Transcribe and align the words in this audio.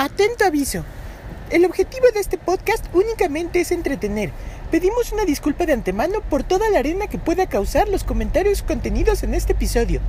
Atento 0.00 0.46
aviso. 0.46 0.82
El 1.50 1.66
objetivo 1.66 2.06
de 2.14 2.20
este 2.20 2.38
podcast 2.38 2.86
únicamente 2.94 3.60
es 3.60 3.70
entretener. 3.70 4.30
Pedimos 4.70 5.12
una 5.12 5.26
disculpa 5.26 5.66
de 5.66 5.74
antemano 5.74 6.22
por 6.22 6.42
toda 6.42 6.70
la 6.70 6.78
arena 6.78 7.06
que 7.06 7.18
pueda 7.18 7.46
causar 7.50 7.86
los 7.86 8.02
comentarios 8.02 8.62
contenidos 8.62 9.24
en 9.24 9.34
este 9.34 9.52
episodio. 9.52 10.00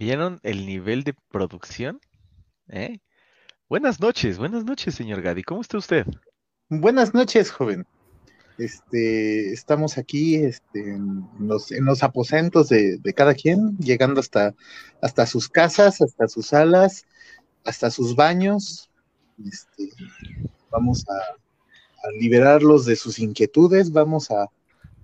¿Vieron, 0.00 0.40
¿Vieron 0.40 0.40
el 0.44 0.66
nivel 0.66 1.04
de 1.04 1.14
producción? 1.30 2.00
¿Eh? 2.68 3.00
Buenas 3.68 4.00
noches, 4.00 4.38
buenas 4.38 4.64
noches, 4.64 4.94
señor 4.94 5.20
Gadi. 5.20 5.42
¿Cómo 5.42 5.60
está 5.60 5.76
usted? 5.76 6.06
Buenas 6.70 7.12
noches, 7.12 7.50
joven. 7.50 7.86
Este, 8.56 9.52
estamos 9.52 9.98
aquí 9.98 10.36
este, 10.36 10.94
en, 10.94 11.28
los, 11.38 11.70
en 11.70 11.84
los 11.84 12.02
aposentos 12.02 12.70
de, 12.70 12.96
de, 12.96 13.12
cada 13.12 13.34
quien, 13.34 13.76
llegando 13.76 14.20
hasta, 14.20 14.54
hasta 15.02 15.26
sus 15.26 15.50
casas, 15.50 16.00
hasta 16.00 16.28
sus 16.28 16.46
salas, 16.46 17.04
hasta 17.66 17.90
sus 17.90 18.16
baños. 18.16 18.90
Este, 19.46 19.90
vamos 20.70 21.04
a, 21.10 21.12
a, 21.14 22.10
liberarlos 22.18 22.86
de 22.86 22.96
sus 22.96 23.18
inquietudes, 23.18 23.92
vamos 23.92 24.30
a, 24.30 24.46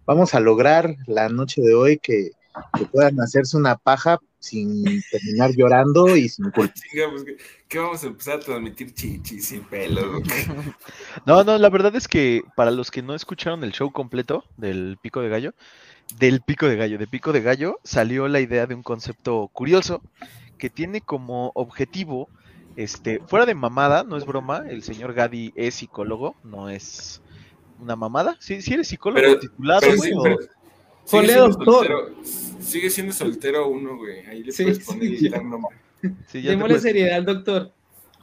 vamos 0.07 0.33
a 0.33 0.41
lograr 0.41 0.97
la 1.07 1.29
noche 1.29 1.61
de 1.61 1.75
hoy 1.75 1.99
que, 1.99 2.31
que 2.79 2.87
puedan 2.87 3.21
hacerse 3.21 3.57
una 3.57 3.77
paja 3.77 4.19
sin 4.39 5.03
terminar 5.11 5.51
llorando 5.57 6.17
y 6.17 6.29
sin 6.29 6.51
culpa. 6.51 6.75
Digamos 6.93 7.25
que, 7.25 7.37
que, 7.69 7.79
vamos 7.79 8.03
a 8.05 8.07
empezar 8.07 8.37
a 8.37 8.41
transmitir 8.41 8.95
chichis 8.95 9.53
y 9.53 9.59
pelos. 9.59 10.23
No, 11.25 11.43
no, 11.45 11.59
la 11.59 11.69
verdad 11.69 11.95
es 11.97 12.07
que 12.09 12.43
para 12.55 12.71
los 12.71 12.91
que 12.91 13.03
no 13.03 13.15
escucharon 13.15 13.65
el 13.65 13.73
show 13.73 13.93
completo 13.93 14.45
del 14.57 14.99
Pico 15.03 15.21
de 15.21 15.29
Gallo, 15.29 15.55
del 16.19 16.41
Pico 16.41 16.67
de 16.67 16.77
Gallo, 16.77 16.99
de 16.99 17.07
Pico 17.07 17.33
de 17.33 17.43
Gallo, 17.43 17.81
salió 17.83 18.29
la 18.29 18.41
idea 18.41 18.67
de 18.67 18.75
un 18.75 18.83
concepto 18.83 19.49
curioso 19.53 20.03
que 20.59 20.71
tiene 20.71 21.01
como 21.01 21.51
objetivo, 21.55 22.29
este, 22.77 23.21
fuera 23.27 23.47
de 23.47 23.55
mamada, 23.55 24.05
no 24.05 24.17
es 24.17 24.25
broma, 24.25 24.65
el 24.69 24.83
señor 24.83 25.13
Gadi 25.15 25.53
es 25.57 25.75
psicólogo, 25.75 26.37
no 26.45 26.69
es 26.71 27.21
una 27.79 27.97
mamada. 27.97 28.37
Sí, 28.41 28.63
sí 28.63 28.75
eres 28.75 28.89
psicólogo 28.89 29.21
pero, 29.21 29.39
titulado, 29.39 29.81
pero, 29.81 29.97
güey, 29.97 30.11
sí, 30.11 30.17
o- 30.17 30.23
pero 30.23 30.37
sigue, 31.07 31.27
siendo 31.29 31.53
soltero, 31.53 32.11
sigue 32.61 32.91
siendo 32.91 33.13
soltero 33.13 33.69
uno, 33.69 33.97
güey. 33.97 34.27
Ahí 34.27 34.43
le 34.43 34.53
Sí, 34.53 34.65
puedes 34.65 34.85
poner 34.85 35.19
sí, 35.19 35.31
nombre. 35.31 35.77
ya 36.43 36.59
puedes- 36.59 36.83
seriedad 36.83 37.17
al 37.17 37.25
doctor. 37.25 37.73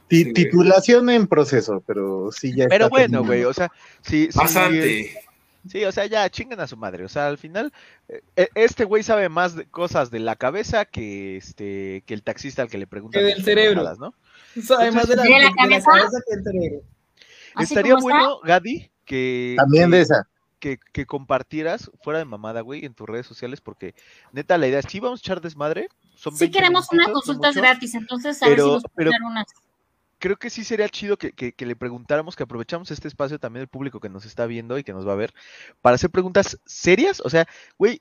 Ti- 0.08 0.16
Sí, 0.18 0.22
güey. 0.24 0.34
titulación 0.34 1.10
en 1.10 1.26
proceso, 1.26 1.82
pero 1.86 2.30
sí 2.30 2.54
ya 2.54 2.66
Pero 2.68 2.84
está 2.86 2.88
bueno, 2.96 3.24
güey, 3.24 3.44
o 3.44 3.52
sea, 3.54 3.72
sí, 4.02 4.28
sí, 4.30 4.38
Pasante. 4.38 5.14
Sí, 5.66 5.82
o 5.84 5.90
sea, 5.92 6.04
ya 6.04 6.28
chingan 6.28 6.60
a 6.60 6.66
su 6.66 6.76
madre. 6.76 7.06
O 7.06 7.08
sea, 7.08 7.26
al 7.26 7.38
final, 7.38 7.72
eh, 8.08 8.20
eh, 8.36 8.48
este 8.54 8.84
güey 8.84 9.02
sabe 9.02 9.30
más 9.30 9.56
de 9.56 9.64
cosas 9.64 10.10
de 10.10 10.18
la 10.20 10.36
cabeza 10.36 10.84
que 10.84 11.38
este 11.38 12.02
que 12.04 12.12
el 12.12 12.22
taxista 12.22 12.60
al 12.60 12.68
que 12.68 12.76
le 12.76 12.86
pregunta. 12.86 13.18
Que 13.18 13.24
del 13.24 13.42
cerebro. 13.42 13.82
¿no? 13.98 14.12
Además 14.78 15.08
de 15.08 15.16
la, 15.16 15.22
¿De 15.22 15.30
la 15.30 15.36
de 15.38 15.42
la 15.44 15.52
cabeza? 15.56 15.86
cabeza 15.90 16.18
que 16.28 16.34
el 16.34 16.44
cerebro. 16.44 16.82
Así 17.54 17.72
Estaría 17.72 17.94
bueno, 17.94 18.40
Gadi, 18.44 18.90
que, 19.06 19.54
También 19.56 19.90
que, 19.90 19.96
de 19.96 20.02
esa. 20.02 20.28
Que, 20.64 20.78
que 20.92 21.04
compartieras 21.04 21.90
fuera 22.02 22.18
de 22.20 22.24
mamada, 22.24 22.62
güey, 22.62 22.86
en 22.86 22.94
tus 22.94 23.06
redes 23.06 23.26
sociales, 23.26 23.60
porque 23.60 23.94
neta 24.32 24.56
la 24.56 24.66
idea 24.66 24.78
es, 24.78 24.86
sí 24.88 24.98
vamos 24.98 25.20
a 25.20 25.22
echar 25.22 25.42
desmadre. 25.42 25.88
Son 26.16 26.32
Sí 26.34 26.44
20 26.44 26.56
queremos 26.58 26.86
unas 26.90 27.08
no 27.08 27.12
consultas 27.12 27.54
gratis, 27.54 27.94
entonces 27.94 28.42
a 28.42 28.46
ver 28.46 28.56
Pero- 28.56 28.66
si 28.68 28.72
nos 28.72 28.82
pero- 28.94 29.10
unas. 29.26 29.44
creo 30.18 30.36
que 30.38 30.48
sí 30.48 30.64
sería 30.64 30.88
chido 30.88 31.18
que, 31.18 31.32
que- 31.32 31.52
que 31.52 31.66
le 31.66 31.76
preguntáramos, 31.76 32.34
que 32.34 32.44
aprovechamos 32.44 32.90
este 32.90 33.08
espacio 33.08 33.38
también 33.38 33.60
del 33.60 33.68
público 33.68 34.00
que 34.00 34.08
nos 34.08 34.24
está 34.24 34.46
viendo 34.46 34.78
y 34.78 34.84
que 34.84 34.94
nos 34.94 35.06
va 35.06 35.12
a 35.12 35.16
ver, 35.16 35.34
para 35.82 35.96
hacer 35.96 36.08
preguntas 36.08 36.58
serias. 36.64 37.20
O 37.20 37.28
sea, 37.28 37.46
güey, 37.78 38.00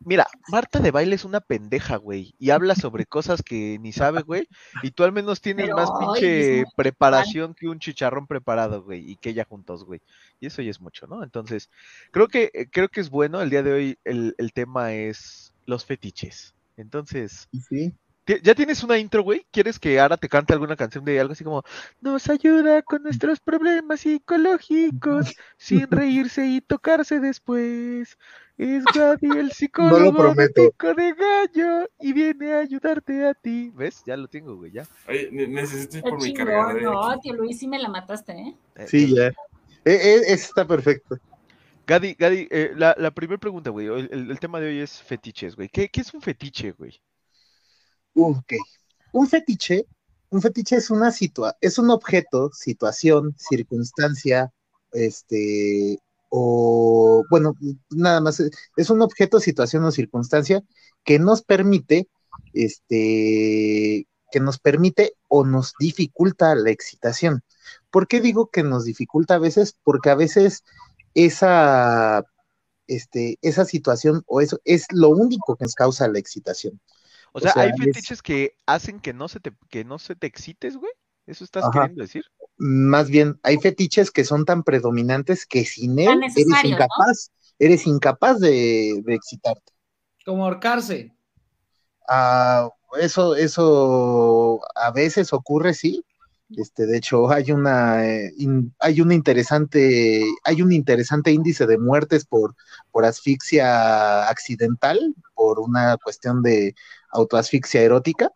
mira, 0.00 0.26
Marta 0.48 0.78
de 0.80 0.90
baile 0.90 1.14
es 1.14 1.24
una 1.24 1.40
pendeja, 1.40 1.96
güey, 1.96 2.34
y 2.38 2.50
habla 2.50 2.74
sobre 2.74 3.06
cosas 3.06 3.42
que 3.42 3.78
ni 3.80 3.92
sabe, 3.92 4.22
güey, 4.22 4.48
y 4.82 4.90
tú 4.90 5.04
al 5.04 5.12
menos 5.12 5.40
tienes 5.40 5.66
Pero, 5.66 5.76
más 5.76 5.90
pinche 5.98 6.64
preparación 6.76 7.54
que 7.54 7.68
un 7.68 7.78
chicharrón 7.78 8.26
preparado, 8.26 8.82
güey, 8.82 9.10
y 9.10 9.16
que 9.16 9.30
ella 9.30 9.44
juntos, 9.48 9.84
güey. 9.84 10.00
Y 10.40 10.46
eso 10.46 10.62
ya 10.62 10.70
es 10.70 10.80
mucho, 10.80 11.06
¿no? 11.06 11.22
Entonces, 11.22 11.68
creo 12.10 12.28
que, 12.28 12.50
eh, 12.54 12.66
creo 12.70 12.88
que 12.88 13.00
es 13.00 13.10
bueno. 13.10 13.40
El 13.40 13.50
día 13.50 13.62
de 13.62 13.72
hoy 13.72 13.98
el, 14.04 14.34
el 14.38 14.52
tema 14.52 14.92
es 14.94 15.52
los 15.66 15.84
fetiches. 15.84 16.54
Entonces, 16.76 17.48
Sí. 17.68 17.92
¿Ti- 18.24 18.40
¿Ya 18.42 18.54
tienes 18.54 18.82
una 18.82 18.98
intro, 18.98 19.22
güey? 19.22 19.46
¿Quieres 19.50 19.78
que 19.78 19.98
ahora 19.98 20.18
te 20.18 20.28
cante 20.28 20.52
alguna 20.52 20.76
canción 20.76 21.02
de 21.04 21.18
algo 21.18 21.32
así 21.32 21.44
como 21.44 21.62
nos 22.00 22.28
ayuda 22.28 22.82
con 22.82 23.02
nuestros 23.02 23.40
problemas 23.40 24.00
psicológicos 24.00 25.34
sin 25.56 25.90
reírse 25.90 26.46
y 26.46 26.60
tocarse 26.60 27.20
después? 27.20 28.18
Es 28.58 28.84
Gadi 28.92 29.28
el 29.38 29.52
psicólogo 29.52 30.10
de 30.10 30.12
prometo. 30.18 30.70
pico 30.72 30.92
de 30.94 31.14
gallo 31.14 31.88
y 32.00 32.12
viene 32.12 32.54
a 32.54 32.58
ayudarte 32.58 33.24
a 33.26 33.32
ti. 33.34 33.70
¿Ves? 33.74 34.02
Ya 34.04 34.16
lo 34.16 34.26
tengo, 34.28 34.56
güey, 34.56 34.72
ya. 34.72 34.86
Oye, 35.08 35.28
ne- 35.30 35.46
necesito 35.46 35.98
ir 35.98 36.02
por 36.02 36.20
mi 36.20 36.34
cargador. 36.34 36.82
no, 36.82 37.08
aquí. 37.08 37.20
tío 37.22 37.34
Luis, 37.36 37.58
sí 37.58 37.68
me 37.68 37.78
la 37.78 37.88
mataste, 37.88 38.32
¿eh? 38.32 38.54
Eh, 38.76 38.86
Sí, 38.88 39.14
ya. 39.14 39.28
Eh, 39.28 39.32
eh, 39.84 40.16
ese 40.26 40.32
está 40.34 40.66
perfecto. 40.66 41.16
Gadi, 41.86 42.14
Gadi, 42.14 42.48
eh, 42.50 42.72
la, 42.76 42.94
la 42.98 43.12
primera 43.12 43.38
pregunta, 43.38 43.70
güey. 43.70 43.86
El, 43.86 44.08
el- 44.12 44.30
el 44.32 44.40
tema 44.40 44.58
de 44.60 44.66
hoy 44.68 44.80
es 44.80 45.00
fetiches, 45.02 45.54
güey. 45.56 45.68
¿Qué, 45.68 45.88
qué 45.88 46.00
es 46.00 46.12
un 46.12 46.20
fetiche, 46.20 46.72
güey? 46.72 47.00
Ok. 48.14 48.54
Un 49.12 49.26
fetiche, 49.28 49.86
un 50.30 50.42
fetiche 50.42 50.76
es 50.76 50.90
una 50.90 51.10
situa 51.12 51.56
es 51.60 51.78
un 51.78 51.90
objeto, 51.90 52.50
situación, 52.52 53.34
circunstancia, 53.38 54.52
este, 54.92 55.98
o 56.30 57.24
bueno, 57.30 57.54
nada 57.90 58.20
más, 58.20 58.40
eh, 58.40 58.50
es 58.76 58.90
un 58.90 59.02
objeto, 59.02 59.40
situación 59.40 59.84
o 59.84 59.92
circunstancia 59.92 60.62
que 61.04 61.18
nos 61.18 61.42
permite, 61.42 62.08
este, 62.52 64.06
que 64.30 64.40
nos 64.40 64.58
permite 64.58 65.14
o 65.28 65.44
nos 65.44 65.74
dificulta 65.78 66.54
la 66.54 66.70
excitación. 66.70 67.42
¿Por 67.90 68.06
qué 68.08 68.20
digo 68.20 68.50
que 68.50 68.62
nos 68.62 68.84
dificulta 68.84 69.34
a 69.36 69.38
veces? 69.38 69.76
Porque 69.84 70.10
a 70.10 70.14
veces 70.14 70.64
esa, 71.14 72.24
este, 72.86 73.38
esa 73.42 73.64
situación 73.64 74.22
o 74.26 74.40
eso 74.40 74.60
es 74.64 74.86
lo 74.92 75.10
único 75.10 75.56
que 75.56 75.64
nos 75.64 75.74
causa 75.74 76.08
la 76.08 76.18
excitación. 76.18 76.80
O 77.32 77.40
O 77.40 77.40
sea, 77.40 77.52
sea, 77.52 77.62
hay 77.64 77.70
es- 77.70 77.84
fetiches 77.86 78.22
que 78.22 78.56
hacen 78.66 79.00
que 79.00 79.12
no 79.12 79.28
se 79.28 79.40
te, 79.40 79.52
que 79.70 79.84
no 79.84 79.98
se 79.98 80.16
te 80.16 80.26
excites, 80.26 80.76
güey. 80.76 80.92
¿Eso 81.26 81.44
estás 81.44 81.64
Ajá. 81.64 81.72
queriendo 81.72 82.02
decir? 82.02 82.24
Más 82.58 83.08
bien, 83.08 83.38
hay 83.42 83.58
fetiches 83.58 84.10
que 84.10 84.24
son 84.24 84.44
tan 84.44 84.62
predominantes 84.64 85.46
que 85.46 85.64
sin 85.64 85.98
él 85.98 86.08
eres 86.08 86.18
necesarios, 86.36 86.72
¿no? 86.72 86.72
incapaz, 86.72 87.30
eres 87.58 87.86
incapaz 87.86 88.40
de, 88.40 89.00
de 89.04 89.14
excitarte. 89.14 89.72
Como 90.24 90.44
ahorcarse. 90.44 91.12
Ah, 92.08 92.70
eso, 93.00 93.34
eso 93.36 94.60
a 94.74 94.90
veces 94.92 95.32
ocurre, 95.32 95.74
sí. 95.74 96.04
Este, 96.56 96.86
de 96.86 96.96
hecho, 96.96 97.30
hay 97.30 97.52
una, 97.52 98.06
eh, 98.08 98.32
in- 98.38 98.74
hay 98.78 99.00
una 99.02 99.14
interesante, 99.14 100.24
hay 100.44 100.62
un 100.62 100.72
interesante 100.72 101.30
índice 101.30 101.66
de 101.66 101.76
muertes 101.78 102.24
por, 102.24 102.54
por 102.90 103.04
asfixia 103.04 104.28
accidental, 104.28 105.14
por 105.34 105.60
una 105.60 105.98
cuestión 105.98 106.42
de 106.42 106.74
autoasfixia 107.10 107.82
erótica. 107.82 108.30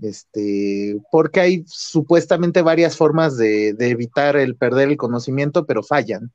Este, 0.00 0.96
porque 1.10 1.40
hay 1.40 1.64
supuestamente 1.66 2.62
varias 2.62 2.96
formas 2.96 3.36
de, 3.36 3.72
de 3.74 3.90
evitar 3.90 4.36
el 4.36 4.56
perder 4.56 4.88
el 4.90 4.96
conocimiento, 4.96 5.66
pero 5.66 5.82
fallan. 5.82 6.32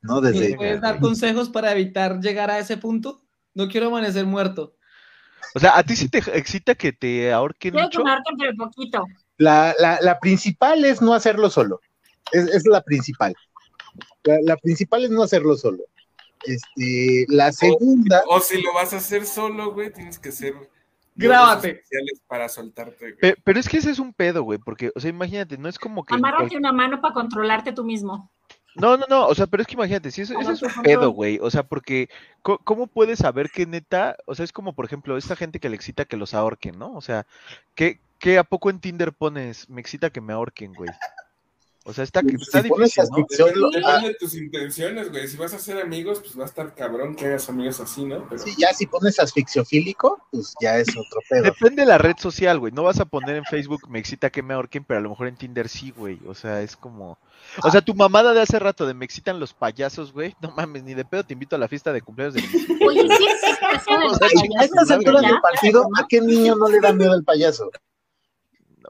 ¿No? 0.00 0.20
¿Me 0.20 0.30
Desde, 0.30 0.56
puedes 0.56 0.80
dar 0.80 1.00
consejos 1.00 1.48
para 1.48 1.72
evitar 1.72 2.20
llegar 2.20 2.50
a 2.50 2.58
ese 2.58 2.76
punto? 2.76 3.24
No 3.54 3.68
quiero 3.68 3.88
amanecer 3.88 4.26
muerto. 4.26 4.76
O 5.54 5.60
sea, 5.60 5.76
¿a 5.76 5.82
ti 5.82 5.96
sí 5.96 6.08
te 6.08 6.18
excita 6.18 6.74
que 6.74 6.92
te 6.92 7.32
ahorquen 7.32 7.72
Quiero 7.72 7.90
que 7.90 7.98
mucho? 7.98 8.04
me 8.04 8.10
ahorquen, 8.10 8.36
pero 8.38 8.52
poquito. 8.56 9.04
La, 9.38 9.74
la, 9.78 9.98
la 10.00 10.18
principal 10.18 10.84
es 10.84 11.02
no 11.02 11.14
hacerlo 11.14 11.50
solo. 11.50 11.80
Es, 12.32 12.44
es 12.48 12.66
la 12.66 12.82
principal. 12.82 13.34
La, 14.24 14.38
la 14.42 14.56
principal 14.56 15.04
es 15.04 15.10
no 15.10 15.22
hacerlo 15.22 15.56
solo. 15.56 15.84
Este, 16.44 17.26
la 17.28 17.52
segunda, 17.52 18.22
O 18.28 18.40
si 18.40 18.60
lo 18.62 18.72
vas 18.74 18.92
a 18.92 18.96
hacer 18.96 19.26
solo, 19.26 19.72
güey, 19.72 19.92
tienes 19.92 20.18
que 20.18 20.30
hacer. 20.30 20.54
Grábate. 21.22 21.82
para 22.26 22.48
soltarte, 22.48 23.16
Pero 23.44 23.60
es 23.60 23.68
que 23.68 23.78
ese 23.78 23.90
es 23.90 23.98
un 23.98 24.12
pedo, 24.12 24.42
güey, 24.42 24.58
porque, 24.58 24.90
o 24.94 25.00
sea, 25.00 25.10
imagínate, 25.10 25.56
no 25.58 25.68
es 25.68 25.78
como 25.78 26.04
que... 26.04 26.14
Amárrate 26.14 26.56
una 26.56 26.72
mano 26.72 27.00
para 27.00 27.14
controlarte 27.14 27.72
tú 27.72 27.84
mismo. 27.84 28.30
No, 28.74 28.96
no, 28.96 29.04
no, 29.08 29.26
o 29.26 29.34
sea, 29.34 29.46
pero 29.46 29.60
es 29.60 29.66
que 29.66 29.74
imagínate, 29.74 30.10
si 30.10 30.22
eso, 30.22 30.34
ver, 30.38 30.50
es 30.50 30.62
un 30.62 30.82
pedo, 30.82 31.10
güey, 31.10 31.38
o 31.42 31.50
sea, 31.50 31.62
porque 31.62 32.08
¿cómo 32.42 32.86
puedes 32.86 33.18
saber 33.18 33.50
que 33.50 33.66
neta, 33.66 34.16
o 34.24 34.34
sea, 34.34 34.44
es 34.44 34.52
como, 34.52 34.74
por 34.74 34.86
ejemplo, 34.86 35.16
esta 35.16 35.36
gente 35.36 35.60
que 35.60 35.68
le 35.68 35.76
excita 35.76 36.06
que 36.06 36.16
los 36.16 36.32
ahorquen, 36.32 36.78
¿no? 36.78 36.94
O 36.94 37.02
sea, 37.02 37.26
¿qué, 37.74 38.00
qué 38.18 38.38
a 38.38 38.44
poco 38.44 38.70
en 38.70 38.80
Tinder 38.80 39.12
pones, 39.12 39.68
me 39.68 39.80
excita 39.80 40.10
que 40.10 40.22
me 40.22 40.32
ahorquen, 40.32 40.72
güey? 40.72 40.90
O 41.84 41.92
sea, 41.92 42.04
está, 42.04 42.20
Si 42.20 42.36
está 42.36 42.62
pones 42.62 42.94
difícil, 42.94 43.10
¿no? 43.10 43.16
asfixio- 43.26 43.46
Depende, 43.46 43.82
Ah. 43.84 43.98
de 44.00 44.14
tus 44.14 44.34
intenciones, 44.36 45.10
güey. 45.10 45.26
Si 45.26 45.36
vas 45.36 45.52
a 45.52 45.58
ser 45.58 45.78
amigos, 45.82 46.20
pues 46.20 46.38
va 46.38 46.44
a 46.44 46.46
estar 46.46 46.74
cabrón 46.76 47.16
que 47.16 47.26
hagas 47.26 47.48
amigos 47.48 47.80
así, 47.80 48.04
¿no? 48.04 48.24
Pero 48.28 48.40
Sí, 48.42 48.54
ya 48.56 48.72
si 48.72 48.86
pones 48.86 49.18
asfixiofílico, 49.18 50.24
pues 50.30 50.54
ya 50.60 50.78
es 50.78 50.88
otro 50.90 51.20
pedo. 51.28 51.42
Depende 51.42 51.82
de 51.82 51.86
la 51.88 51.98
red 51.98 52.14
social, 52.18 52.58
güey. 52.60 52.72
No 52.72 52.84
vas 52.84 53.00
a 53.00 53.04
poner 53.04 53.36
en 53.36 53.44
Facebook 53.44 53.80
me 53.88 53.98
excita 53.98 54.30
que 54.30 54.42
me 54.42 54.54
ahorquen, 54.54 54.84
pero 54.84 54.98
a 54.98 55.02
lo 55.02 55.10
mejor 55.10 55.26
en 55.26 55.36
Tinder 55.36 55.68
sí, 55.68 55.90
güey. 55.90 56.20
O 56.26 56.34
sea, 56.34 56.62
es 56.62 56.76
como. 56.76 57.18
O 57.64 57.70
sea, 57.70 57.80
tu 57.80 57.94
mamada 57.94 58.32
de 58.32 58.40
hace 58.42 58.58
rato 58.60 58.86
de 58.86 58.94
me 58.94 59.04
excitan 59.04 59.40
los 59.40 59.52
payasos, 59.52 60.12
güey. 60.12 60.36
No 60.40 60.52
mames, 60.52 60.84
ni 60.84 60.94
de 60.94 61.04
pedo 61.04 61.24
te 61.24 61.32
invito 61.32 61.56
a 61.56 61.58
la 61.58 61.66
fiesta 61.68 61.92
de 61.92 62.00
cumpleaños 62.02 62.34
de 62.34 62.42
mi 62.42 62.48
Oye, 62.86 63.02
sí 63.02 63.24
existe 63.24 63.66
eso 63.74 63.98
del 63.98 64.08
O 64.08 64.14
sea, 64.14 64.28
Ay, 64.30 64.36
payaso, 64.48 64.60
a 64.60 64.64
estas 64.64 64.88
madre, 64.88 64.94
alturas 64.94 65.22
¿ya? 65.22 65.28
del 65.28 65.40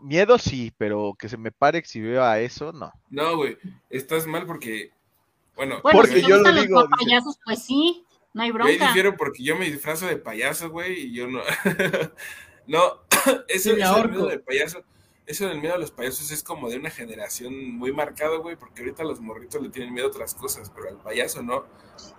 miedo 0.01 0.39
sí, 0.39 0.73
pero 0.79 1.15
que 1.19 1.29
se 1.29 1.37
me 1.37 1.53
pare 1.53 1.83
si 1.85 2.01
veo 2.01 2.23
a 2.25 2.41
eso, 2.41 2.73
no. 2.73 2.93
no, 3.11 3.37
güey. 3.37 3.57
Estás 3.91 4.27
mal 4.27 4.47
porque. 4.47 4.91
Bueno, 5.55 5.81
Bueno, 5.83 5.99
Porque 5.99 6.17
si 6.17 6.23
te 6.23 6.29
yo 6.29 6.39
lo 6.39 6.51
los 6.51 6.63
digo, 6.63 6.83
dice. 6.83 6.95
payasos, 7.05 7.39
pues 7.45 7.63
sí, 7.63 8.05
no 8.33 8.43
hay 8.43 8.49
Yo 8.49 8.55
bronca. 8.55 8.87
difiero 8.87 9.17
porque 9.17 9.43
yo 9.43 9.57
me 9.57 9.71
disfrazo 9.71 10.07
de 10.07 10.17
payaso, 10.17 10.71
güey, 10.71 11.07
y 11.09 11.13
yo 11.13 11.27
no. 11.29 11.41
no, 12.67 13.03
eso, 13.49 13.75
Sí, 13.75 13.81
eso 13.81 13.95
del 13.97 14.11
miedo 14.11 14.27
de 14.29 14.39
payaso. 14.39 14.83
Eso 15.25 15.47
del 15.47 15.61
miedo 15.61 15.75
a 15.75 15.79
los 15.79 15.93
payasos 15.93 16.33
es 16.33 16.43
como 16.43 16.69
de 16.69 16.79
una 16.79 16.91
generación 16.91 17.77
muy 17.77 17.93
marcada, 17.93 18.39
güey, 18.39 18.57
porque 18.57 18.81
ahorita 18.83 19.05
los 19.05 19.21
morritos 19.21 19.63
le 19.63 19.69
tienen 19.69 19.95
miedo 19.95 20.09
a 20.09 20.11
otras 20.11 20.35
cosas, 20.35 20.71
pero 20.75 20.89
al 20.89 20.97
payaso 20.97 21.43
no. 21.45 21.65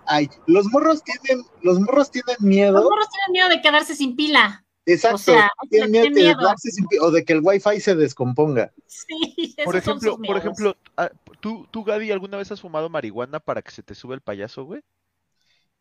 Ay, 0.06 0.30
los 0.46 0.64
morros 0.72 1.02
tienen, 1.04 1.44
los 1.60 1.78
morros 1.80 2.10
tienen 2.10 2.36
miedo, 2.40 2.72
Los 2.72 2.84
morros 2.84 3.06
tienen 3.10 3.32
miedo 3.32 3.48
de 3.50 3.60
quedarse 3.60 3.94
sin 3.94 4.16
pila. 4.16 4.63
Exacto, 4.86 5.16
o 5.16 5.18
sea, 5.18 5.50
tienen 5.70 5.92
tienen 5.92 6.12
miedo, 6.12 6.28
de 6.28 6.34
miedo. 6.36 6.48
darse 6.48 6.70
sin 6.70 6.86
pi- 6.86 6.98
o 6.98 7.10
de 7.10 7.24
que 7.24 7.32
el 7.32 7.40
wifi 7.42 7.80
se 7.80 7.94
descomponga. 7.94 8.72
Sí, 8.86 9.54
Por 9.64 9.76
ejemplo, 9.76 10.12
sus 10.16 10.26
por 10.26 10.36
ejemplo, 10.36 10.76
ah, 10.96 11.10
¿tú, 11.40 11.66
tú, 11.70 11.84
Gaby, 11.84 12.10
alguna 12.12 12.36
vez 12.36 12.50
has 12.52 12.60
fumado 12.60 12.88
marihuana 12.88 13.40
para 13.40 13.62
que 13.62 13.70
se 13.70 13.82
te 13.82 13.94
sube 13.94 14.14
el 14.14 14.20
payaso, 14.20 14.64
güey? 14.64 14.82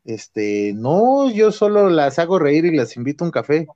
Este, 0.04 0.74
no, 0.76 1.32
yo 1.32 1.52
solo 1.52 1.90
las 1.90 2.20
hago 2.20 2.40
reír 2.40 2.66
y 2.66 2.76
las 2.76 2.98
invito 2.98 3.24
a 3.24 3.28
un 3.28 3.32
café. 3.32 3.68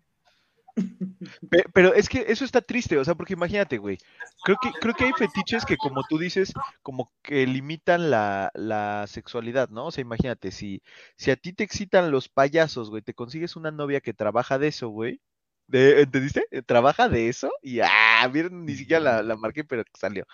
Pe- 1.50 1.66
Pero 1.74 1.94
es 1.94 2.10
que 2.10 2.26
eso 2.28 2.46
está 2.46 2.62
triste, 2.62 2.98
o 2.98 3.04
sea, 3.06 3.16
porque 3.16 3.34
imagínate, 3.34 3.78
güey. 3.78 3.98
Creo 4.44 4.58
que, 4.62 4.72
creo 4.80 4.94
que 4.94 5.06
hay 5.06 5.14
fetiches 5.14 5.66
que, 5.66 5.78
como 5.78 6.04
tú 6.08 6.18
dices, 6.18 6.54
como 6.84 7.12
que 7.22 7.46
limitan 7.48 8.10
la, 8.12 8.52
la 8.54 9.06
sexualidad, 9.08 9.70
¿no? 9.70 9.88
O 9.88 9.92
sea, 9.92 10.02
imagínate, 10.02 10.52
si, 10.52 10.82
si 11.16 11.32
a 11.32 11.36
ti 11.36 11.54
te 11.54 11.64
excitan 11.64 12.12
los 12.12 12.30
payasos, 12.30 12.90
güey, 12.90 13.02
te 13.02 13.14
consigues 13.14 13.56
una 13.56 13.72
novia 13.72 14.02
que 14.02 14.14
trabaja 14.14 14.58
de 14.60 14.68
eso, 14.68 14.90
güey. 14.90 15.20
De, 15.68 16.02
¿Entendiste? 16.02 16.46
Trabaja 16.66 17.10
de 17.10 17.28
eso 17.30 17.52
y, 17.62 17.80
ah, 17.82 18.30
miren, 18.32 18.66
ni 18.66 18.76
siquiera 18.76 19.02
la, 19.02 19.24
la 19.24 19.36
marqué, 19.36 19.64
pero 19.66 19.84
salió. 19.94 20.26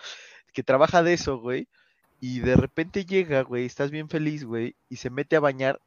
Que 0.52 0.62
trabaja 0.62 1.02
de 1.02 1.14
eso, 1.14 1.38
güey. 1.38 1.68
Y 2.20 2.40
de 2.40 2.56
repente 2.56 3.04
llega, 3.06 3.42
güey, 3.42 3.66
estás 3.66 3.90
bien 3.90 4.08
feliz, 4.08 4.44
güey, 4.44 4.76
y 4.88 4.96
se 4.96 5.10
mete 5.10 5.36
a 5.36 5.40
bañar 5.40 5.80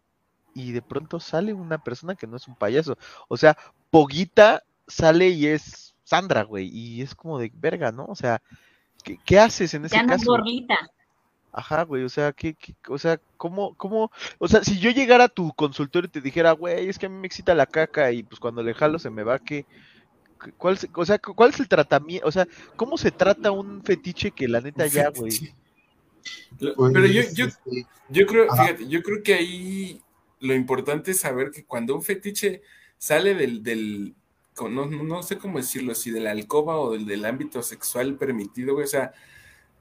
y 0.57 0.71
de 0.71 0.81
pronto 0.81 1.19
sale 1.19 1.53
una 1.53 1.77
persona 1.77 2.15
que 2.15 2.25
no 2.25 2.37
es 2.37 2.47
un 2.47 2.55
payaso. 2.55 2.97
O 3.27 3.37
sea, 3.37 3.55
Poguita 3.91 4.63
sale 4.87 5.29
y 5.29 5.45
es 5.47 5.95
Sandra, 6.03 6.43
güey, 6.43 6.67
y 6.67 7.01
es 7.01 7.13
como 7.13 7.37
de 7.37 7.51
verga, 7.53 7.91
¿no? 7.91 8.05
O 8.05 8.15
sea, 8.15 8.41
¿qué, 9.03 9.19
qué 9.23 9.39
haces 9.39 9.73
en 9.75 9.85
ese 9.85 9.95
Ya 9.97 10.03
no 10.03 10.13
es 10.13 10.19
caso? 10.21 10.31
gorlita. 10.31 10.77
Ajá, 11.51 11.83
güey, 11.83 12.03
o 12.03 12.09
sea, 12.09 12.33
¿qué, 12.33 12.55
qué- 12.55 12.75
o 12.89 12.97
sea, 12.97 13.19
¿cómo, 13.37 13.75
cómo, 13.75 14.11
o 14.39 14.47
sea, 14.47 14.63
si 14.63 14.79
yo 14.79 14.89
llegara 14.91 15.25
a 15.25 15.29
tu 15.29 15.51
consultorio 15.53 16.07
y 16.07 16.11
te 16.11 16.21
dijera, 16.21 16.51
güey, 16.53 16.89
es 16.89 16.97
que 16.97 17.05
a 17.05 17.09
mí 17.09 17.15
me 17.17 17.27
excita 17.27 17.55
la 17.55 17.65
caca 17.65 18.11
y 18.11 18.23
pues 18.23 18.39
cuando 18.39 18.63
le 18.63 18.73
jalo 18.73 18.99
se 18.99 19.09
me 19.09 19.23
va, 19.23 19.39
¿qué, 19.39 19.65
qué- 20.43 20.51
cuál, 20.57 20.77
o 20.95 21.05
sea, 21.05 21.19
cu- 21.19 21.35
cuál 21.35 21.51
es 21.51 21.59
el 21.59 21.67
tratamiento, 21.67 22.27
o 22.27 22.31
sea, 22.31 22.47
cómo 22.75 22.97
se 22.97 23.11
trata 23.11 23.51
un 23.51 23.81
fetiche 23.83 24.31
que 24.31 24.47
la 24.47 24.61
neta 24.61 24.87
ya, 24.87 25.09
güey? 25.09 25.55
Pero 26.59 27.05
yo, 27.05 27.21
yo, 27.33 27.45
este, 27.45 27.85
yo 28.09 28.25
creo, 28.25 28.51
Ajá. 28.51 28.63
fíjate, 28.67 28.87
yo 28.87 29.01
creo 29.01 29.23
que 29.23 29.33
ahí 29.33 30.01
lo 30.39 30.53
importante 30.53 31.11
es 31.11 31.19
saber 31.19 31.51
que 31.51 31.65
cuando 31.65 31.95
un 31.95 32.01
fetiche 32.03 32.61
sale 32.97 33.33
del, 33.35 33.63
del 33.63 34.15
no, 34.69 34.85
no, 34.87 35.21
sé 35.23 35.37
cómo 35.37 35.59
decirlo, 35.59 35.93
si 35.93 36.09
de 36.11 36.19
la 36.19 36.31
alcoba 36.31 36.77
o 36.79 36.93
del, 36.93 37.05
del 37.05 37.25
ámbito 37.25 37.61
sexual 37.61 38.15
permitido, 38.15 38.73
güey, 38.73 38.85
o 38.85 38.89
sea, 38.89 39.13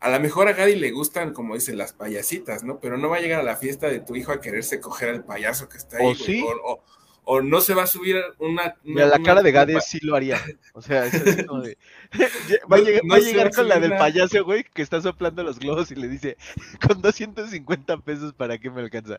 a 0.00 0.10
lo 0.10 0.20
mejor 0.20 0.48
a 0.48 0.52
Gadi 0.52 0.76
le 0.76 0.90
gustan, 0.90 1.32
como 1.32 1.54
dicen, 1.54 1.78
las 1.78 1.94
payasitas, 1.94 2.62
¿no? 2.62 2.78
Pero 2.78 2.98
no 2.98 3.08
va 3.08 3.16
a 3.16 3.20
llegar 3.20 3.40
a 3.40 3.44
la 3.44 3.56
fiesta 3.56 3.88
de 3.88 4.00
tu 4.00 4.16
hijo 4.16 4.32
a 4.32 4.40
quererse 4.42 4.78
coger 4.80 5.08
al 5.08 5.24
payaso 5.24 5.68
que 5.70 5.78
está 5.78 5.96
ahí, 5.96 6.02
¿O 6.04 6.08
güey, 6.08 6.16
sí? 6.16 6.42
o, 6.42 6.72
o- 6.74 6.82
o 7.28 7.40
no 7.40 7.60
se 7.60 7.74
va 7.74 7.82
a 7.84 7.86
subir 7.88 8.22
una... 8.38 8.76
Mira, 8.84 9.06
la 9.06 9.16
una- 9.16 9.24
cara 9.24 9.42
de 9.42 9.50
Gades 9.50 9.84
sí 9.88 9.98
lo 10.02 10.14
haría, 10.14 10.38
o 10.74 10.80
sea, 10.82 11.06
es 11.06 11.14
así 11.14 11.44
como 11.44 11.62
de, 11.62 11.76
va 12.70 12.76
a 12.76 12.80
llegar, 12.80 13.02
no 13.02 13.10
va 13.14 13.16
a 13.16 13.20
llegar 13.20 13.50
con 13.54 13.66
la 13.66 13.80
del 13.80 13.92
una- 13.92 13.98
payaso, 13.98 14.44
güey, 14.44 14.62
que 14.62 14.82
está 14.82 15.00
soplando 15.00 15.42
los 15.42 15.58
globos 15.58 15.90
y 15.90 15.94
le 15.96 16.06
dice, 16.08 16.36
con 16.86 17.00
250 17.00 17.96
pesos, 18.02 18.34
¿para 18.34 18.58
qué 18.58 18.70
me 18.70 18.82
alcanza? 18.82 19.18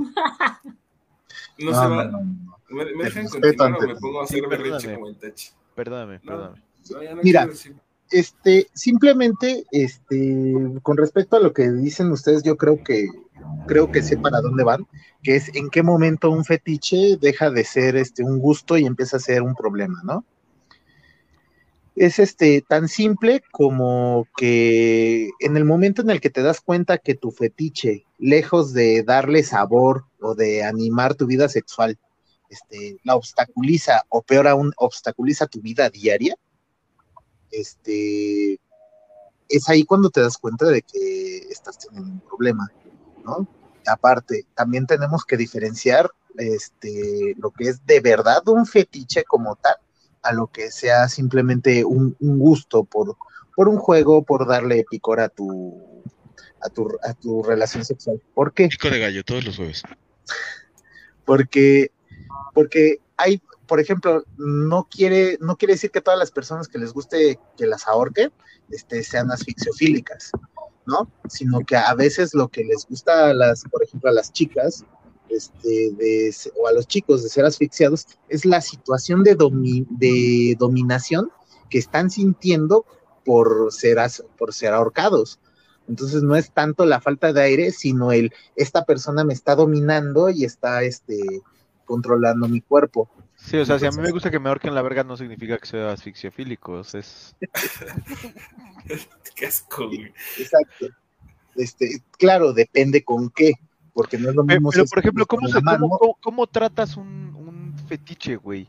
No, 1.58 1.70
no, 1.72 1.82
se 1.82 1.88
va... 1.88 2.04
no, 2.06 2.20
no. 2.20 2.56
¿Me, 2.70 2.84
me 2.94 3.04
dejan 3.04 3.28
continuar 3.28 3.74
o 3.74 3.86
me 3.86 3.96
pongo 3.96 4.22
a 4.22 4.26
Sí, 4.26 4.36
hacer 4.38 4.48
berrinche 4.48 4.88
perdóname. 4.88 4.94
como 4.94 5.08
el 5.08 5.16
tachi? 5.16 5.48
Perdóname, 5.74 6.20
perdóname. 6.20 6.62
No, 6.90 7.02
ya 7.02 7.14
no 7.14 7.22
Mira. 7.22 7.48
Este, 8.10 8.66
simplemente, 8.74 9.64
este, 9.70 10.54
con 10.82 10.96
respecto 10.96 11.36
a 11.36 11.40
lo 11.40 11.52
que 11.52 11.70
dicen 11.70 12.10
ustedes, 12.10 12.42
yo 12.42 12.56
creo 12.56 12.82
que, 12.82 13.06
creo 13.68 13.92
que 13.92 14.02
sé 14.02 14.16
para 14.16 14.40
dónde 14.40 14.64
van, 14.64 14.86
que 15.22 15.36
es 15.36 15.54
en 15.54 15.70
qué 15.70 15.82
momento 15.84 16.30
un 16.30 16.44
fetiche 16.44 17.16
deja 17.20 17.50
de 17.50 17.62
ser 17.64 17.94
este 17.96 18.24
un 18.24 18.38
gusto 18.40 18.76
y 18.78 18.84
empieza 18.86 19.18
a 19.18 19.20
ser 19.20 19.42
un 19.42 19.54
problema, 19.54 20.00
¿no? 20.02 20.24
Es 21.96 22.18
este 22.18 22.62
tan 22.66 22.88
simple 22.88 23.42
como 23.50 24.26
que 24.36 25.28
en 25.40 25.56
el 25.56 25.64
momento 25.64 26.02
en 26.02 26.10
el 26.10 26.20
que 26.20 26.30
te 26.30 26.42
das 26.42 26.60
cuenta 26.60 26.98
que 26.98 27.14
tu 27.14 27.30
fetiche, 27.30 28.06
lejos 28.18 28.72
de 28.72 29.02
darle 29.02 29.42
sabor 29.42 30.04
o 30.20 30.34
de 30.34 30.62
animar 30.62 31.14
tu 31.14 31.26
vida 31.26 31.48
sexual, 31.48 31.98
este, 32.48 32.98
la 33.04 33.16
obstaculiza, 33.16 34.02
o 34.08 34.22
peor 34.22 34.48
aún, 34.48 34.72
obstaculiza 34.76 35.46
tu 35.46 35.60
vida 35.60 35.90
diaria, 35.90 36.36
este, 37.50 38.60
es 39.48 39.68
ahí 39.68 39.84
cuando 39.84 40.10
te 40.10 40.20
das 40.20 40.38
cuenta 40.38 40.66
de 40.66 40.82
que 40.82 41.38
estás 41.50 41.78
teniendo 41.78 42.12
un 42.12 42.20
problema, 42.20 42.70
¿no? 43.24 43.48
Aparte, 43.86 44.46
también 44.54 44.86
tenemos 44.86 45.24
que 45.24 45.36
diferenciar 45.36 46.10
este, 46.36 47.34
lo 47.38 47.50
que 47.50 47.68
es 47.68 47.84
de 47.86 48.00
verdad 48.00 48.46
un 48.48 48.66
fetiche 48.66 49.24
como 49.24 49.56
tal, 49.56 49.76
a 50.22 50.32
lo 50.32 50.48
que 50.48 50.70
sea 50.70 51.08
simplemente 51.08 51.84
un, 51.84 52.16
un 52.20 52.38
gusto 52.38 52.84
por, 52.84 53.16
por 53.54 53.68
un 53.68 53.78
juego, 53.78 54.22
por 54.22 54.46
darle 54.46 54.84
picor 54.90 55.20
a 55.20 55.28
tu, 55.28 56.02
a 56.60 56.68
tu, 56.68 56.88
a 57.02 57.14
tu 57.14 57.42
relación 57.42 57.84
sexual. 57.84 58.20
¿Por 58.34 58.52
qué? 58.52 58.68
Pico 58.68 58.90
de 58.90 58.98
gallo 59.00 59.24
todos 59.24 59.44
los 59.44 59.56
jueves. 59.56 59.82
porque, 61.24 61.90
porque 62.54 62.98
hay, 63.16 63.40
por 63.66 63.80
ejemplo, 63.80 64.24
no 64.36 64.88
quiere, 64.90 65.38
no 65.40 65.56
quiere 65.56 65.74
decir 65.74 65.90
que 65.90 66.00
todas 66.00 66.18
las 66.18 66.30
personas 66.30 66.68
que 66.68 66.78
les 66.78 66.92
guste 66.92 67.38
que 67.56 67.66
las 67.66 67.86
ahorquen 67.86 68.32
este, 68.70 69.02
sean 69.02 69.30
asfixiofílicas, 69.30 70.32
¿no? 70.86 71.10
Sino 71.28 71.60
que 71.60 71.76
a 71.76 71.94
veces 71.94 72.34
lo 72.34 72.48
que 72.48 72.64
les 72.64 72.86
gusta 72.86 73.30
a 73.30 73.34
las, 73.34 73.62
por 73.64 73.82
ejemplo, 73.82 74.10
a 74.10 74.12
las 74.12 74.32
chicas, 74.32 74.84
este, 75.30 75.90
de, 75.92 76.34
o 76.60 76.66
a 76.66 76.72
los 76.72 76.86
chicos 76.86 77.22
de 77.22 77.28
ser 77.28 77.44
asfixiados, 77.44 78.06
es 78.28 78.44
la 78.44 78.60
situación 78.60 79.22
de, 79.22 79.36
domi- 79.36 79.86
de 79.90 80.56
dominación 80.58 81.30
que 81.68 81.78
están 81.78 82.10
sintiendo 82.10 82.84
por 83.24 83.72
ser, 83.72 83.98
as- 83.98 84.24
por 84.38 84.52
ser 84.52 84.72
ahorcados. 84.72 85.38
Entonces 85.88 86.22
no 86.22 86.36
es 86.36 86.52
tanto 86.52 86.84
la 86.84 87.00
falta 87.00 87.32
de 87.32 87.42
aire, 87.42 87.70
sino 87.72 88.12
el 88.12 88.32
esta 88.54 88.84
persona 88.84 89.24
me 89.24 89.34
está 89.34 89.56
dominando 89.56 90.30
y 90.30 90.44
está 90.44 90.82
este 90.84 91.18
controlando 91.84 92.46
mi 92.48 92.60
cuerpo. 92.60 93.10
Sí, 93.34 93.56
o 93.56 93.64
sea, 93.64 93.78
si 93.78 93.86
a 93.86 93.90
mí 93.90 94.00
me 94.00 94.12
gusta 94.12 94.30
que 94.30 94.38
me 94.38 94.48
ahorquen 94.50 94.74
la 94.74 94.82
verga 94.82 95.02
no 95.02 95.16
significa 95.16 95.58
que 95.58 95.66
sea 95.66 95.90
asfixiofílico, 95.92 96.72
o 96.72 96.84
sea, 96.84 97.00
es... 97.00 97.34
Qué 99.34 99.46
asco, 99.46 99.86
güey. 99.86 100.12
Exacto. 100.38 100.88
Este, 101.56 102.02
claro, 102.18 102.52
depende 102.52 103.02
con 103.02 103.30
qué, 103.30 103.52
porque 104.00 104.18
no 104.18 104.30
es 104.30 104.34
lo 104.34 104.44
mismo. 104.44 104.70
Pero, 104.70 104.84
si 104.84 104.90
por 104.90 104.98
ejemplo, 105.00 105.26
¿cómo, 105.26 105.48
se, 105.48 105.60
mano, 105.60 105.80
cómo, 105.80 105.98
cómo- 105.98 106.18
cómo 106.22 106.46
tratas 106.46 106.96
un, 106.96 107.34
un 107.36 107.74
fetiche, 107.88 108.36
güey? 108.36 108.68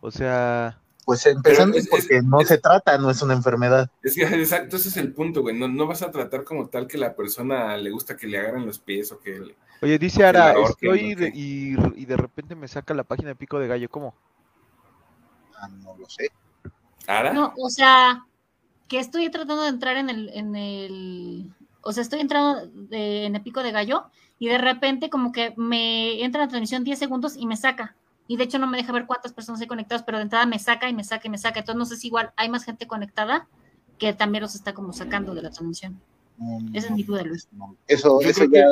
O 0.00 0.10
sea, 0.10 0.78
Pues 1.04 1.26
empezando 1.26 1.72
Pero 1.74 1.82
es- 1.84 1.88
porque 1.90 2.22
no 2.22 2.40
es- 2.40 2.48
se 2.48 2.58
trata, 2.58 2.96
no 2.98 3.10
es 3.10 3.20
una 3.22 3.34
enfermedad. 3.34 3.90
Es 4.02 4.14
que 4.14 4.22
exacto, 4.22 4.76
ese 4.76 4.88
es 4.88 4.96
el 4.96 5.12
punto, 5.12 5.42
güey. 5.42 5.56
No, 5.58 5.66
no 5.68 5.86
vas 5.86 6.02
a 6.02 6.10
tratar 6.10 6.44
como 6.44 6.68
tal 6.68 6.86
que 6.86 6.96
la 6.98 7.14
persona 7.14 7.76
le 7.76 7.90
gusta 7.90 8.16
que 8.16 8.26
le 8.26 8.38
agarren 8.38 8.66
los 8.66 8.78
pies 8.78 9.10
o 9.12 9.18
que 9.20 9.38
le... 9.38 9.56
oye, 9.82 9.98
dice 9.98 10.24
Ara, 10.24 10.54
estoy 10.68 11.14
¿no? 11.16 11.26
y, 11.26 11.76
y 11.96 12.04
de 12.06 12.16
repente 12.16 12.54
me 12.54 12.68
saca 12.68 12.94
la 12.94 13.02
página 13.04 13.28
de 13.30 13.34
Pico 13.36 13.58
de 13.58 13.66
Gallo, 13.68 13.88
¿cómo? 13.88 14.14
Ah, 15.56 15.68
no 15.68 15.96
lo 15.96 16.08
sé. 16.08 16.30
¿Ara? 17.06 17.32
No, 17.32 17.52
o 17.56 17.68
sea, 17.68 18.24
que 18.88 18.98
estoy 19.00 19.28
tratando 19.30 19.62
de 19.62 19.68
entrar 19.70 19.96
en 19.96 20.08
el, 20.10 20.28
en 20.30 20.54
el, 20.56 21.52
O 21.82 21.92
sea, 21.92 22.02
estoy 22.02 22.20
entrando 22.20 22.66
de- 22.66 23.26
en 23.26 23.34
el 23.34 23.42
pico 23.42 23.62
de 23.62 23.72
gallo 23.72 24.04
y 24.42 24.48
de 24.48 24.58
repente 24.58 25.08
como 25.08 25.30
que 25.30 25.54
me 25.56 26.24
entra 26.24 26.40
la 26.40 26.48
transmisión 26.48 26.82
10 26.82 26.98
segundos 26.98 27.36
y 27.36 27.46
me 27.46 27.56
saca. 27.56 27.94
Y 28.26 28.36
de 28.36 28.42
hecho 28.42 28.58
no 28.58 28.66
me 28.66 28.76
deja 28.76 28.90
ver 28.92 29.06
cuántas 29.06 29.32
personas 29.32 29.60
hay 29.60 29.68
conectadas, 29.68 30.02
pero 30.02 30.18
de 30.18 30.24
entrada 30.24 30.46
me 30.46 30.58
saca 30.58 30.88
y 30.88 30.94
me 30.94 31.04
saca 31.04 31.28
y 31.28 31.30
me 31.30 31.38
saca. 31.38 31.60
Entonces 31.60 31.78
no 31.78 31.84
sé 31.86 31.96
si 31.96 32.08
igual 32.08 32.32
hay 32.34 32.48
más 32.48 32.64
gente 32.64 32.88
conectada 32.88 33.46
que 34.00 34.12
también 34.14 34.42
los 34.42 34.56
está 34.56 34.74
como 34.74 34.92
sacando 34.92 35.32
de 35.32 35.42
la 35.42 35.50
transmisión. 35.50 36.00
Mm, 36.38 36.74
Esa 36.74 36.88
es 36.88 36.92
mi 36.92 37.04
duda, 37.04 37.22
Luis. 37.22 37.46
no. 37.52 37.76
Eso, 37.86 38.20
Yo 38.20 38.28
eso 38.28 38.44
ya 38.46 38.64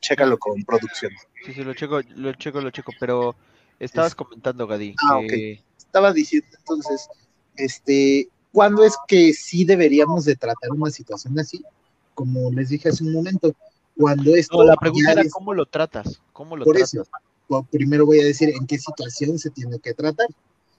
chécalo 0.00 0.36
con 0.38 0.60
producción. 0.64 1.12
Sí, 1.46 1.54
sí, 1.54 1.62
lo 1.62 1.72
checo, 1.74 2.00
lo 2.16 2.32
checo, 2.32 2.60
lo 2.60 2.72
checo, 2.72 2.90
pero 2.98 3.36
estabas 3.78 4.16
comentando, 4.16 4.66
Gadi, 4.66 4.96
Ah, 5.08 5.20
que 5.28 5.62
Estaba 5.78 6.12
diciendo 6.12 6.48
entonces, 6.58 7.08
este, 7.54 8.28
¿cuándo 8.50 8.82
es 8.82 8.96
que 9.06 9.32
sí 9.34 9.64
deberíamos 9.64 10.24
de 10.24 10.34
tratar 10.34 10.70
una 10.72 10.90
situación 10.90 11.38
así? 11.38 11.64
Como 12.12 12.50
les 12.50 12.70
dije 12.70 12.88
hace 12.88 13.04
un 13.04 13.12
momento, 13.12 13.54
cuando 14.02 14.34
esto 14.36 14.58
No, 14.58 14.64
la 14.64 14.76
pregunta 14.76 15.12
era 15.12 15.22
es- 15.22 15.32
cómo 15.32 15.54
lo 15.54 15.66
tratas, 15.66 16.20
cómo 16.32 16.56
lo 16.56 16.64
Por 16.64 16.74
tratas. 16.76 16.94
eso, 16.94 17.04
pues, 17.48 17.64
primero 17.70 18.04
voy 18.06 18.20
a 18.20 18.24
decir 18.24 18.50
en 18.50 18.66
qué 18.66 18.78
situación 18.78 19.38
se 19.38 19.50
tiene 19.50 19.78
que 19.78 19.94
tratar. 19.94 20.26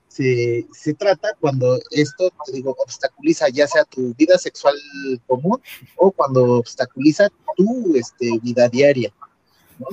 Se, 0.08 0.68
se 0.72 0.94
trata 0.94 1.30
cuando 1.39 1.80
esto, 1.89 2.32
te 2.46 2.51
digo, 2.51 2.75
obstaculiza 2.77 3.50
ya 3.50 3.65
sea 3.68 3.84
tu 3.84 4.13
vida 4.13 4.38
sexual 4.38 4.75
común 5.25 5.60
o 5.96 6.12
cuando 6.12 6.44
obstaculiza 6.60 7.30
tu 7.58 7.96
este, 7.96 8.38
vida 8.44 8.70
diaria. 8.70 9.12
¿no? 9.80 9.88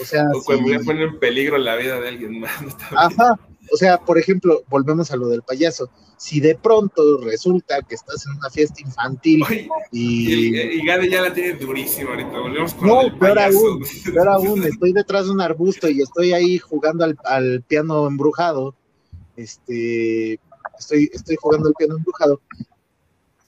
O 0.00 0.04
sea, 0.04 0.24
O 0.34 0.42
cuando 0.44 0.66
si- 0.68 0.72
ya 0.72 0.78
pone 0.84 1.02
en 1.02 1.18
peligro 1.18 1.58
la 1.58 1.74
vida 1.74 1.98
de 2.00 2.08
alguien 2.08 2.38
más. 2.40 2.52
Ajá. 2.96 3.40
O 3.72 3.76
sea, 3.76 3.98
por 3.98 4.18
ejemplo, 4.18 4.62
volvemos 4.68 5.10
a 5.10 5.16
lo 5.16 5.28
del 5.28 5.42
payaso. 5.42 5.90
Si 6.18 6.40
de 6.40 6.54
pronto 6.54 7.20
resulta 7.22 7.82
que 7.82 7.94
estás 7.94 8.24
en 8.26 8.32
una 8.38 8.48
fiesta 8.48 8.80
infantil 8.80 9.42
Oye, 9.42 9.68
y, 9.92 10.56
y, 10.56 10.86
Gade 10.86 11.10
ya 11.10 11.20
la 11.22 11.34
tiene 11.34 11.54
durísima 11.54 12.10
ahorita. 12.10 12.38
Volvemos 12.38 12.74
con 12.74 12.88
No, 12.88 13.00
el 13.02 13.16
peor 13.18 13.34
payaso. 13.36 13.58
aún, 13.66 13.82
peor 14.14 14.28
aún, 14.28 14.62
estoy 14.64 14.92
detrás 14.92 15.26
de 15.26 15.32
un 15.32 15.40
arbusto 15.40 15.88
y 15.88 16.00
estoy 16.00 16.32
ahí 16.32 16.58
jugando 16.58 17.04
al, 17.04 17.18
al 17.24 17.62
piano 17.62 18.06
embrujado. 18.06 18.74
Este, 19.36 20.40
estoy, 20.78 21.10
estoy 21.12 21.36
jugando 21.36 21.68
al 21.68 21.74
piano 21.74 21.96
embrujado. 21.96 22.40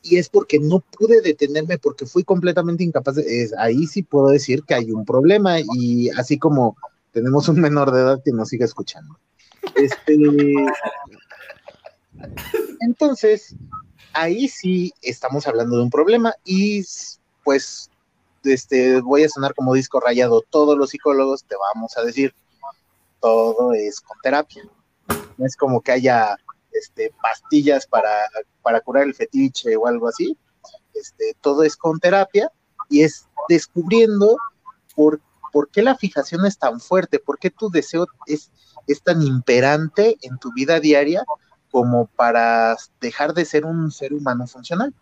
Y 0.02 0.16
es 0.16 0.28
porque 0.28 0.58
no 0.58 0.80
pude 0.80 1.20
detenerme, 1.20 1.78
porque 1.78 2.06
fui 2.06 2.22
completamente 2.24 2.84
incapaz 2.84 3.16
de. 3.16 3.42
es- 3.42 3.52
ahí 3.58 3.86
sí 3.86 4.02
puedo 4.02 4.28
decir 4.28 4.62
que 4.62 4.74
hay 4.74 4.90
un 4.92 5.04
problema, 5.04 5.56
y 5.60 6.08
así 6.10 6.38
como 6.38 6.76
tenemos 7.12 7.48
un 7.48 7.60
menor 7.60 7.90
de 7.90 8.00
edad 8.00 8.22
que 8.24 8.32
nos 8.32 8.48
sigue 8.48 8.64
escuchando. 8.64 9.18
Este, 9.78 10.16
entonces, 12.80 13.54
ahí 14.12 14.48
sí 14.48 14.92
estamos 15.02 15.46
hablando 15.46 15.76
de 15.76 15.82
un 15.84 15.90
problema, 15.90 16.34
y 16.44 16.84
pues 17.44 17.90
este, 18.44 19.00
voy 19.00 19.24
a 19.24 19.28
sonar 19.28 19.54
como 19.54 19.74
disco 19.74 20.00
rayado. 20.00 20.42
Todos 20.50 20.76
los 20.76 20.90
psicólogos 20.90 21.44
te 21.44 21.56
vamos 21.56 21.96
a 21.96 22.02
decir, 22.02 22.34
todo 23.20 23.72
es 23.72 24.00
con 24.00 24.16
terapia. 24.22 24.62
No 25.36 25.46
es 25.46 25.56
como 25.56 25.80
que 25.80 25.92
haya 25.92 26.36
este, 26.72 27.12
pastillas 27.22 27.86
para, 27.86 28.10
para 28.62 28.80
curar 28.80 29.04
el 29.04 29.14
fetiche 29.14 29.76
o 29.76 29.86
algo 29.86 30.08
así. 30.08 30.36
Este, 30.94 31.36
todo 31.40 31.62
es 31.62 31.76
con 31.76 31.98
terapia 32.00 32.50
y 32.88 33.02
es 33.02 33.26
descubriendo 33.48 34.36
por, 34.94 35.20
por 35.52 35.68
qué 35.70 35.82
la 35.82 35.96
fijación 35.96 36.44
es 36.44 36.58
tan 36.58 36.80
fuerte, 36.80 37.18
por 37.18 37.38
qué 37.38 37.50
tu 37.50 37.70
deseo 37.70 38.06
es, 38.26 38.50
es 38.88 39.02
tan 39.02 39.22
imperante 39.22 40.16
en 40.22 40.38
tu 40.38 40.52
vida 40.52 40.80
diaria 40.80 41.22
como 41.70 42.06
para 42.06 42.76
dejar 43.00 43.34
de 43.34 43.44
ser 43.44 43.64
un 43.64 43.90
ser 43.92 44.12
humano 44.12 44.46
funcional. 44.46 44.92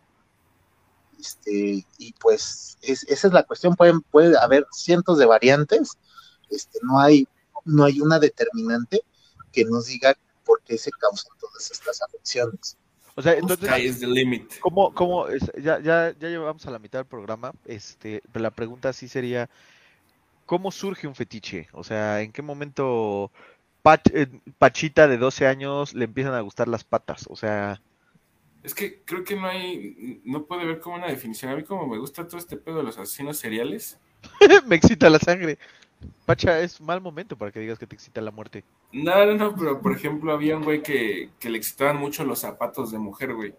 Este, 1.18 1.86
y 1.98 2.12
pues 2.20 2.76
es- 2.82 3.04
esa 3.04 3.28
es 3.28 3.32
la 3.32 3.42
cuestión, 3.44 3.74
pueden, 3.74 4.00
puede 4.02 4.36
haber 4.38 4.66
cientos 4.72 5.18
de 5.18 5.24
variantes, 5.26 5.92
este, 6.50 6.78
no, 6.82 7.00
hay, 7.00 7.26
no 7.64 7.84
hay 7.84 8.00
una 8.00 8.18
determinante 8.18 9.02
que 9.52 9.64
nos 9.64 9.86
diga 9.86 10.14
por 10.44 10.60
qué 10.62 10.76
se 10.76 10.90
causan 10.90 11.32
todas 11.40 11.70
estas 11.70 12.02
afecciones. 12.02 12.76
O 13.14 13.22
sea, 13.22 13.32
entonces, 13.32 13.66
Sky 13.68 13.86
is 13.86 13.98
the 14.00 14.06
limit. 14.06 14.52
¿cómo, 14.60 14.92
cómo 14.92 15.26
es- 15.28 15.50
ya, 15.56 15.80
ya, 15.80 16.14
ya 16.18 16.28
llevamos 16.28 16.66
a 16.66 16.70
la 16.70 16.78
mitad 16.78 16.98
del 16.98 17.06
programa? 17.06 17.52
Este, 17.64 18.22
pero 18.30 18.42
la 18.42 18.50
pregunta 18.50 18.92
sí 18.92 19.08
sería, 19.08 19.48
¿cómo 20.44 20.70
surge 20.70 21.06
un 21.06 21.14
fetiche? 21.14 21.68
O 21.72 21.82
sea, 21.82 22.20
¿en 22.20 22.30
qué 22.30 22.42
momento 22.42 23.30
Pach- 23.86 24.10
eh, 24.12 24.26
Pachita 24.58 25.06
de 25.06 25.16
12 25.16 25.46
años 25.46 25.94
le 25.94 26.06
empiezan 26.06 26.34
a 26.34 26.40
gustar 26.40 26.66
las 26.66 26.82
patas? 26.82 27.26
O 27.30 27.36
sea, 27.36 27.80
Es 28.64 28.74
que 28.74 29.00
creo 29.04 29.22
que 29.22 29.36
no 29.36 29.46
hay, 29.46 30.20
no 30.24 30.44
puede 30.44 30.62
haber 30.62 30.80
como 30.80 30.96
una 30.96 31.06
definición. 31.06 31.52
A 31.52 31.56
mí 31.56 31.62
como 31.62 31.86
me 31.86 31.96
gusta 31.98 32.26
todo 32.26 32.38
este 32.38 32.56
pedo 32.56 32.78
de 32.78 32.82
los 32.82 32.98
asesinos 32.98 33.38
seriales. 33.38 34.00
me 34.66 34.74
excita 34.74 35.08
la 35.08 35.20
sangre. 35.20 35.56
Pacha, 36.26 36.58
es 36.60 36.80
mal 36.80 37.00
momento 37.00 37.38
para 37.38 37.52
que 37.52 37.60
digas 37.60 37.78
que 37.78 37.86
te 37.86 37.94
excita 37.94 38.20
la 38.20 38.32
muerte. 38.32 38.64
No, 38.92 39.24
no, 39.24 39.34
no, 39.34 39.54
pero 39.54 39.80
por 39.80 39.92
ejemplo 39.92 40.32
había 40.32 40.56
un 40.56 40.64
güey 40.64 40.82
que, 40.82 41.30
que 41.38 41.48
le 41.48 41.58
excitaban 41.58 41.96
mucho 41.96 42.24
los 42.24 42.40
zapatos 42.40 42.90
de 42.90 42.98
mujer, 42.98 43.34
güey. 43.34 43.54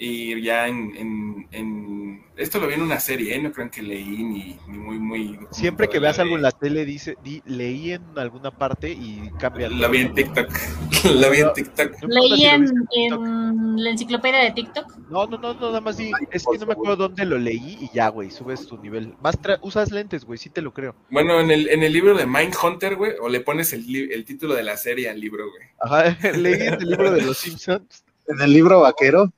Y 0.00 0.40
ya 0.42 0.68
en, 0.68 0.94
en, 0.96 1.48
en- 1.50 2.22
Esto 2.36 2.60
lo 2.60 2.68
vi 2.68 2.74
en 2.74 2.82
una 2.82 3.00
serie, 3.00 3.34
¿eh? 3.34 3.42
No 3.42 3.50
crean 3.50 3.68
que 3.68 3.82
leí 3.82 4.22
ni, 4.22 4.56
ni 4.68 4.78
muy, 4.78 4.96
muy... 5.00 5.36
Siempre 5.50 5.88
que 5.88 5.98
veas 5.98 6.20
algo 6.20 6.36
en 6.36 6.42
la 6.42 6.52
tele, 6.52 6.84
dice, 6.84 7.16
di, 7.24 7.42
leí 7.46 7.90
en 7.94 8.02
alguna 8.16 8.52
parte 8.52 8.90
y 8.90 9.28
cambia. 9.40 9.68
La 9.68 9.88
vi 9.88 10.02
en 10.02 10.14
TikTok. 10.14 10.48
la 11.14 11.28
vi 11.30 11.38
en 11.40 11.52
TikTok. 11.52 11.92
Leí 12.06 12.44
en, 12.44 12.66
en 12.96 13.82
la 13.82 13.90
enciclopedia 13.90 14.38
de 14.44 14.52
TikTok. 14.52 14.98
No, 15.10 15.26
no, 15.26 15.36
no, 15.36 15.54
no, 15.54 15.60
nada 15.66 15.80
más 15.80 15.96
di, 15.96 16.12
es 16.30 16.44
que 16.48 16.58
no 16.58 16.66
me 16.66 16.74
acuerdo 16.74 17.08
dónde 17.08 17.24
lo 17.24 17.36
leí 17.36 17.78
y 17.80 17.90
ya, 17.92 18.06
güey, 18.08 18.30
subes 18.30 18.68
tu 18.68 18.78
nivel. 18.78 19.14
Más 19.20 19.36
tra- 19.42 19.58
usas 19.62 19.90
lentes, 19.90 20.24
güey, 20.24 20.38
sí 20.38 20.48
te 20.48 20.62
lo 20.62 20.72
creo. 20.72 20.94
Bueno, 21.10 21.40
en 21.40 21.50
el, 21.50 21.68
en 21.70 21.82
el 21.82 21.92
libro 21.92 22.16
de 22.16 22.24
Mindhunter, 22.24 22.94
güey, 22.94 23.14
o 23.20 23.28
le 23.28 23.40
pones 23.40 23.72
el, 23.72 24.12
el 24.12 24.24
título 24.24 24.54
de 24.54 24.62
la 24.62 24.76
serie 24.76 25.10
al 25.10 25.18
libro, 25.20 25.44
güey. 25.50 25.66
Ajá, 25.80 26.16
leí 26.36 26.68
en 26.68 26.74
el 26.74 26.88
libro 26.88 27.10
de 27.10 27.22
los 27.22 27.36
Simpsons. 27.36 28.04
En 28.28 28.40
el 28.40 28.52
libro 28.52 28.80
vaquero, 28.82 29.32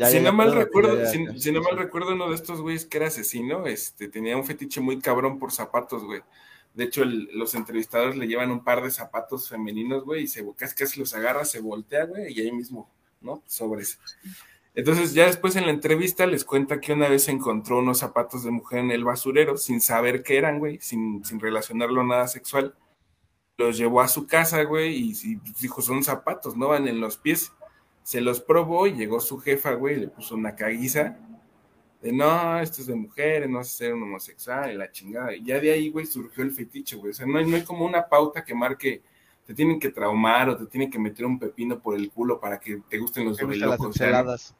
Ya, 0.00 0.06
si 0.10 0.20
no 0.20 0.32
mal 0.32 0.52
recuerdo, 0.54 0.96
ya, 0.98 1.04
ya, 1.04 1.38
si, 1.38 1.52
no 1.52 1.60
mal 1.62 1.76
recuerdo, 1.76 2.14
uno 2.14 2.28
de 2.30 2.34
estos 2.34 2.60
güeyes 2.62 2.86
que 2.86 2.96
era 2.96 3.08
asesino, 3.08 3.66
este, 3.66 4.08
tenía 4.08 4.36
un 4.36 4.44
fetiche 4.44 4.80
muy 4.80 4.98
cabrón 4.98 5.38
por 5.38 5.52
zapatos, 5.52 6.04
güey. 6.04 6.22
De 6.74 6.84
hecho, 6.84 7.02
el- 7.02 7.28
los 7.34 7.54
entrevistadores 7.54 8.16
le 8.16 8.26
llevan 8.26 8.50
un 8.50 8.64
par 8.64 8.82
de 8.82 8.90
zapatos 8.90 9.48
femeninos, 9.48 10.04
güey, 10.04 10.22
y 10.22 10.26
se 10.28 10.44
casi 10.56 10.74
casi 10.74 11.00
los 11.00 11.14
agarra, 11.14 11.44
se 11.44 11.60
voltea, 11.60 12.06
güey, 12.06 12.32
y 12.32 12.40
ahí 12.40 12.50
mismo, 12.52 12.88
¿no? 13.20 13.42
Sobres. 13.46 13.98
Entonces, 14.74 15.12
ya 15.14 15.26
después 15.26 15.56
en 15.56 15.66
la 15.66 15.72
entrevista 15.72 16.26
les 16.26 16.44
cuenta 16.44 16.80
que 16.80 16.92
una 16.92 17.08
vez 17.08 17.28
encontró 17.28 17.78
unos 17.80 17.98
zapatos 17.98 18.44
de 18.44 18.52
mujer 18.52 18.78
en 18.78 18.92
el 18.92 19.04
basurero, 19.04 19.56
sin 19.58 19.80
saber 19.80 20.22
qué 20.22 20.38
eran, 20.38 20.58
güey, 20.60 20.78
sin, 20.80 21.24
sin 21.24 21.40
relacionarlo 21.40 22.00
a 22.00 22.04
nada 22.04 22.28
sexual. 22.28 22.74
Los 23.58 23.76
llevó 23.76 24.00
a 24.00 24.08
su 24.08 24.26
casa, 24.26 24.62
güey, 24.62 24.94
y, 24.96 25.10
y 25.24 25.40
dijo, 25.60 25.82
son 25.82 26.02
zapatos, 26.04 26.56
no 26.56 26.68
van 26.68 26.88
en 26.88 27.00
los 27.00 27.16
pies 27.18 27.52
se 28.10 28.20
los 28.20 28.40
probó 28.40 28.88
y 28.88 28.94
llegó 28.94 29.20
su 29.20 29.38
jefa, 29.38 29.70
güey, 29.74 29.94
y 29.96 30.00
le 30.00 30.08
puso 30.08 30.34
una 30.34 30.56
caguiza 30.56 31.16
de 32.02 32.12
no, 32.12 32.58
esto 32.58 32.80
es 32.80 32.88
de 32.88 32.96
mujeres, 32.96 33.48
no 33.48 33.58
vas 33.58 33.68
a 33.68 33.76
ser 33.78 33.94
un 33.94 34.02
homosexual 34.02 34.72
y 34.72 34.76
la 34.76 34.90
chingada. 34.90 35.32
Y 35.32 35.44
ya 35.44 35.60
de 35.60 35.70
ahí, 35.70 35.90
güey, 35.90 36.06
surgió 36.06 36.42
el 36.42 36.50
fetiche, 36.50 36.96
güey. 36.96 37.12
O 37.12 37.14
sea, 37.14 37.24
no 37.24 37.38
hay, 37.38 37.46
no 37.46 37.54
hay 37.54 37.62
como 37.62 37.84
una 37.86 38.08
pauta 38.08 38.44
que 38.44 38.52
marque, 38.52 39.00
te 39.46 39.54
tienen 39.54 39.78
que 39.78 39.90
traumar 39.90 40.48
o 40.48 40.56
te 40.56 40.66
tienen 40.66 40.90
que 40.90 40.98
meter 40.98 41.24
un 41.24 41.38
pepino 41.38 41.78
por 41.78 41.94
el 41.94 42.10
culo 42.10 42.40
para 42.40 42.58
que 42.58 42.82
te 42.88 42.98
gusten 42.98 43.26
los 43.26 43.36
dorilocos. 43.38 43.86
o 43.86 43.92
sea, 43.92 44.06
ensaladas. 44.08 44.56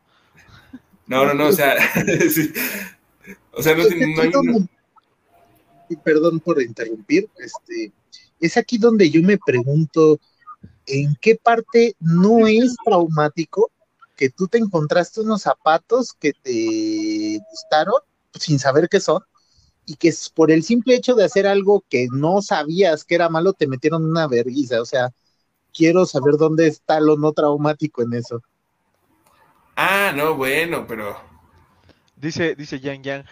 no, 1.09 1.25
no, 1.27 1.35
no, 1.35 1.49
o 1.49 1.53
sea, 1.53 1.75
sí. 2.31 2.53
O 3.53 3.63
sea, 3.65 3.75
no, 3.75 3.83
Es 3.83 3.89
tiene- 3.89 4.15
no 4.15 4.23
hay 4.23 4.29
una- 4.33 4.69
perdón 6.05 6.39
por 6.39 6.63
interrumpir, 6.63 7.29
este, 7.37 7.91
es 8.39 8.57
aquí 8.57 8.79
donde 8.79 9.11
yo 9.11 9.21
me 9.25 9.39
pregunto 9.39 10.21
en 10.91 11.17
qué 11.21 11.37
parte 11.37 11.95
no 12.01 12.47
es 12.47 12.77
traumático 12.85 13.71
que 14.17 14.31
tú 14.31 14.49
te 14.49 14.59
encontraste 14.59 15.21
unos 15.21 15.43
zapatos 15.43 16.13
que 16.13 16.33
te 16.33 17.41
gustaron 17.51 17.95
sin 18.35 18.59
saber 18.59 18.89
qué 18.89 19.01
son 19.01 19.23
y 19.87 19.97
que 19.97 20.09
es 20.09 20.29
por 20.29 20.51
el 20.51 20.63
simple 20.63 20.95
hecho 20.95 21.15
de 21.15 21.25
hacer 21.25 21.47
algo 21.47 21.85
que 21.89 22.09
no 22.13 22.43
sabías 22.43 23.05
que 23.05 23.15
era 23.15 23.29
malo 23.29 23.53
te 23.53 23.67
metieron 23.67 24.05
una 24.05 24.29
vergüenza, 24.29 24.81
o 24.81 24.85
sea, 24.85 25.11
quiero 25.73 26.07
saber 26.07 26.35
dónde 26.37 26.67
está 26.69 27.01
lo 27.01 27.17
no 27.17 27.33
traumático 27.33 28.03
en 28.03 28.15
eso. 28.15 28.43
Ah, 29.77 30.13
no, 30.15 30.35
bueno, 30.35 30.87
pero 30.87 31.17
Dice, 32.21 32.55
dice 32.55 32.79
Yang 32.81 33.03
Yang, 33.03 33.25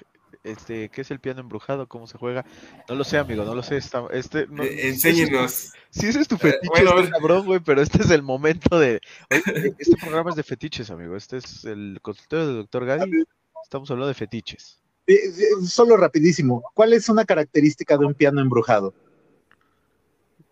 este, 0.45 0.88
¿qué 0.88 1.00
es 1.02 1.11
el 1.11 1.21
piano 1.21 1.40
embrujado? 1.40 1.87
¿Cómo 1.88 2.07
se 2.07 2.18
juega? 2.18 2.45
No 2.88 2.95
lo 2.95 3.04
sé, 3.04 3.18
amigo, 3.18 3.45
no 3.45 3.54
lo 3.54 3.62
sé. 3.62 3.76
Está, 3.76 4.04
este, 4.12 4.47
no, 4.49 4.62
eh, 4.64 4.88
enséñenos. 4.88 5.73
Si 5.90 6.07
ese 6.07 6.21
es 6.21 6.28
tu 6.28 6.37
fetiche, 6.37 6.68
bueno, 6.68 6.90
a 6.90 6.95
está 6.95 7.02
ver. 7.02 7.11
cabrón, 7.12 7.47
güey, 7.47 7.61
pero 7.61 7.80
este 7.83 8.02
es 8.02 8.11
el 8.11 8.23
momento 8.23 8.78
de... 8.78 9.00
Oye, 9.30 9.75
Este 9.78 9.97
programa 9.97 10.30
es 10.30 10.37
de 10.37 10.42
fetiches, 10.42 10.90
amigo. 10.90 11.16
Este 11.16 11.38
es 11.38 11.64
el 11.64 11.99
consultorio 12.02 12.47
del 12.47 12.57
doctor 12.59 12.85
Gadi. 12.87 13.25
Estamos 13.62 13.90
hablando 13.90 14.09
de 14.09 14.14
fetiches. 14.14 14.80
Eh, 15.07 15.14
eh, 15.14 15.66
Solo 15.66 15.97
rapidísimo, 15.97 16.62
¿cuál 16.75 16.92
es 16.92 17.09
una 17.09 17.25
característica 17.25 17.97
de 17.97 18.04
un 18.07 18.14
piano 18.14 18.40
embrujado? 18.40 18.92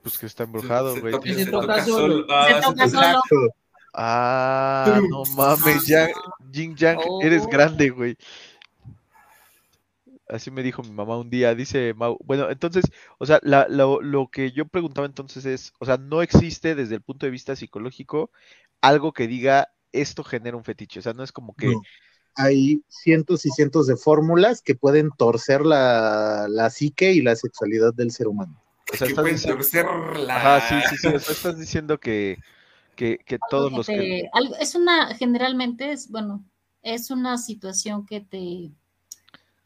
Pues 0.03 0.19
que 0.19 0.27
está 0.27 0.45
embrujado, 0.45 0.99
güey. 1.01 1.15
se 1.35 1.45
se 1.45 1.51
toca 1.51 1.85
solo. 1.85 2.27
Ah, 2.31 2.49
Se 2.55 2.63
toca 2.63 2.89
solo. 2.89 3.21
Ah, 3.99 5.01
no 5.11 5.25
mames, 5.37 5.87
ya, 5.87 6.09
Jin 6.53 6.77
Yang, 6.77 6.99
Oh. 7.07 7.23
eres 7.23 7.47
grande, 7.47 7.89
güey. 7.91 8.17
Así 10.29 10.51
me 10.51 10.63
dijo 10.63 10.83
mi 10.83 10.91
mamá 10.93 11.17
un 11.19 11.31
día, 11.31 11.55
dice 11.55 11.95
Mau. 11.95 12.19
Bueno, 12.25 12.51
entonces, 12.51 12.85
o 13.19 13.27
sea, 13.27 13.39
la- 13.43 13.69
lo, 13.69 14.01
lo 14.03 14.29
que 14.31 14.53
yo 14.53 14.67
preguntaba 14.67 15.07
entonces 15.07 15.45
es, 15.47 15.73
o 15.79 15.85
sea, 15.87 15.97
no 15.99 16.23
existe 16.23 16.75
desde 16.75 16.97
el 16.97 17.03
punto 17.03 17.27
de 17.27 17.31
vista 17.33 17.57
psicológico 17.57 18.31
algo 18.81 19.13
que 19.13 19.27
diga 19.29 19.69
esto 19.93 20.25
genera 20.25 20.57
un 20.57 20.65
fetiche. 20.65 20.99
O 21.01 21.03
sea, 21.03 21.13
no 21.15 21.23
es 21.25 21.33
como 21.33 21.55
que, 21.57 21.81
No. 21.81 21.87
Hay 22.37 22.83
cientos 22.89 23.47
y 23.47 23.51
cientos 23.51 23.87
de 23.89 23.97
fórmulas 23.97 24.63
que 24.63 24.77
pueden 24.77 25.11
torcer 25.13 25.67
la, 25.67 26.47
la 26.51 26.71
psique 26.71 27.13
y 27.13 27.23
la 27.23 27.37
sexualidad 27.37 27.95
del 27.95 28.13
ser 28.13 28.29
humano. 28.29 28.63
o 28.93 28.97
sea, 28.97 29.07
que 29.07 29.09
estás 29.09 29.25
pueden 29.25 29.41
diciendo, 29.41 29.65
torcerla. 29.65 30.35
ajá, 30.35 30.61
sí, 30.61 30.83
sí, 30.85 30.99
sí, 30.99 31.15
o 31.15 31.21
sea, 31.21 31.33
estás 31.35 31.59
diciendo 31.59 31.99
que, 32.01 32.41
que, 32.97 33.19
que 33.27 33.39
todos 33.41 33.73
los 33.73 33.91
Te- 33.91 34.31
es 34.61 34.75
una, 34.75 35.15
generalmente 35.15 35.93
es, 35.93 36.11
bueno, 36.11 36.45
es 36.83 37.11
una 37.11 37.39
situación 37.39 38.07
que 38.07 38.21
te, 38.21 38.73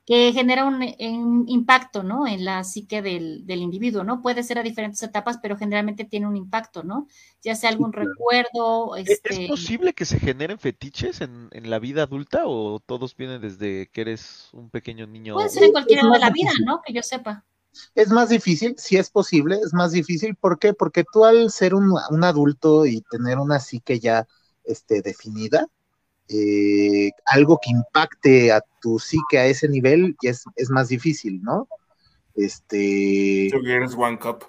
que 0.06 0.32
genera 0.32 0.64
un, 0.64 0.82
un 0.82 1.44
impacto, 1.48 2.02
¿no? 2.02 2.26
En 2.26 2.44
la 2.44 2.64
psique 2.64 3.02
del, 3.02 3.46
del 3.46 3.60
individuo, 3.60 4.04
¿no? 4.04 4.22
Puede 4.22 4.42
ser 4.42 4.58
a 4.58 4.62
diferentes 4.62 5.02
etapas, 5.02 5.38
pero 5.42 5.56
generalmente 5.56 6.04
tiene 6.04 6.26
un 6.26 6.36
impacto, 6.36 6.82
¿no? 6.82 7.06
Ya 7.42 7.54
sea 7.54 7.70
algún 7.70 7.92
claro. 7.98 8.14
recuerdo, 8.14 8.96
¿E- 9.06 9.20
este, 9.20 9.24
¿Es 9.24 9.40
posible 9.40 9.94
que 9.94 10.04
se 10.06 10.20
generen 10.20 10.58
fetiches 10.58 11.20
en, 11.22 11.48
en 11.52 11.70
la 11.70 11.78
vida 11.80 12.04
adulta 12.04 12.42
o 12.46 12.80
todos 12.80 13.16
vienen 13.16 13.40
desde 13.42 13.88
que 13.90 14.02
eres 14.02 14.50
un 14.54 14.70
pequeño 14.70 15.06
niño? 15.08 15.42
puede 15.42 15.48
ser 15.48 15.64
en 15.64 15.72
cualquier 15.72 15.98
es 15.98 16.02
edad 16.04 16.12
de 16.12 16.18
más 16.18 16.20
la 16.20 16.30
vida, 16.30 16.50
difícil. 16.50 16.64
¿no? 16.64 16.82
Que 16.82 16.92
yo 16.92 17.02
sepa. 17.02 17.44
Es 17.94 18.08
más 18.10 18.28
difícil, 18.28 18.74
si 18.78 18.96
es 18.96 19.10
posible, 19.10 19.56
es 19.64 19.72
más 19.74 19.92
difícil. 19.92 20.34
¿Por 20.36 20.58
qué? 20.58 20.74
Porque 20.74 21.04
tú 21.12 21.24
al 21.24 21.50
ser 21.50 21.74
un, 21.74 21.92
un 22.10 22.24
adulto 22.24 22.86
y 22.86 23.02
tener 23.02 23.38
una 23.38 23.60
psique 23.60 24.00
ya 24.00 24.26
este, 24.64 25.02
definida, 25.02 25.66
eh, 26.32 27.10
algo 27.26 27.58
que 27.62 27.70
impacte 27.70 28.52
a 28.52 28.62
tu 28.80 28.98
psique 28.98 29.38
a 29.38 29.46
ese 29.46 29.68
nivel 29.68 30.16
ya 30.22 30.30
es, 30.30 30.44
es 30.56 30.70
más 30.70 30.88
difícil, 30.88 31.42
¿no? 31.42 31.68
Este, 32.34 33.48
Two 33.50 33.60
girls, 33.62 33.94
one 33.94 34.18
cup. 34.18 34.44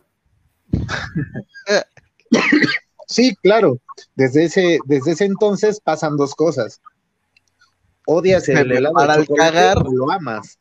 sí, 3.08 3.36
claro. 3.42 3.80
Desde 4.16 4.46
ese, 4.46 4.80
desde 4.86 5.12
ese 5.12 5.26
entonces 5.26 5.80
pasan 5.82 6.18
dos 6.18 6.36
cosas. 6.36 6.82
Odias 8.06 8.46
Se 8.46 8.54
el 8.54 8.72
helado 8.72 8.96
para 8.96 9.14
al 9.16 9.28
cagar. 9.28 9.78
o 9.86 9.92
lo 9.92 10.12
amas. 10.12 10.58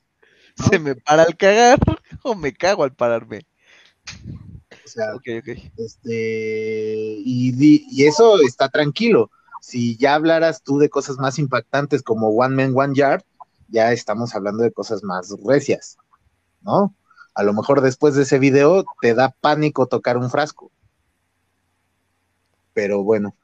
¿Se 0.68 0.78
me 0.78 0.94
para 0.94 1.22
al 1.24 1.36
cagar 1.36 1.78
o 2.22 2.34
me 2.34 2.52
cago 2.52 2.84
al 2.84 2.94
pararme? 2.94 3.46
O 4.84 4.88
sea, 4.88 5.14
Ok, 5.14 5.24
ok. 5.40 5.48
Este, 5.76 7.16
y, 7.24 7.52
di- 7.52 7.86
y 7.90 8.04
eso 8.06 8.40
está 8.40 8.68
tranquilo. 8.68 9.30
Si 9.60 9.96
ya 9.96 10.14
hablaras 10.14 10.62
tú 10.62 10.78
de 10.78 10.88
cosas 10.88 11.18
más 11.18 11.38
impactantes 11.38 12.02
como 12.02 12.28
One 12.28 12.56
Man, 12.56 12.72
One 12.76 12.94
Yard, 12.94 13.22
ya 13.68 13.92
estamos 13.92 14.34
hablando 14.34 14.62
de 14.62 14.72
cosas 14.72 15.02
más 15.02 15.34
recias, 15.44 15.98
¿no? 16.62 16.94
A 17.34 17.42
lo 17.42 17.52
mejor 17.52 17.80
después 17.80 18.14
de 18.14 18.22
ese 18.22 18.38
video 18.38 18.84
te 19.00 19.14
da 19.14 19.34
pánico 19.40 19.86
tocar 19.86 20.16
un 20.16 20.30
frasco. 20.30 20.70
Pero 22.72 23.02
bueno, 23.02 23.34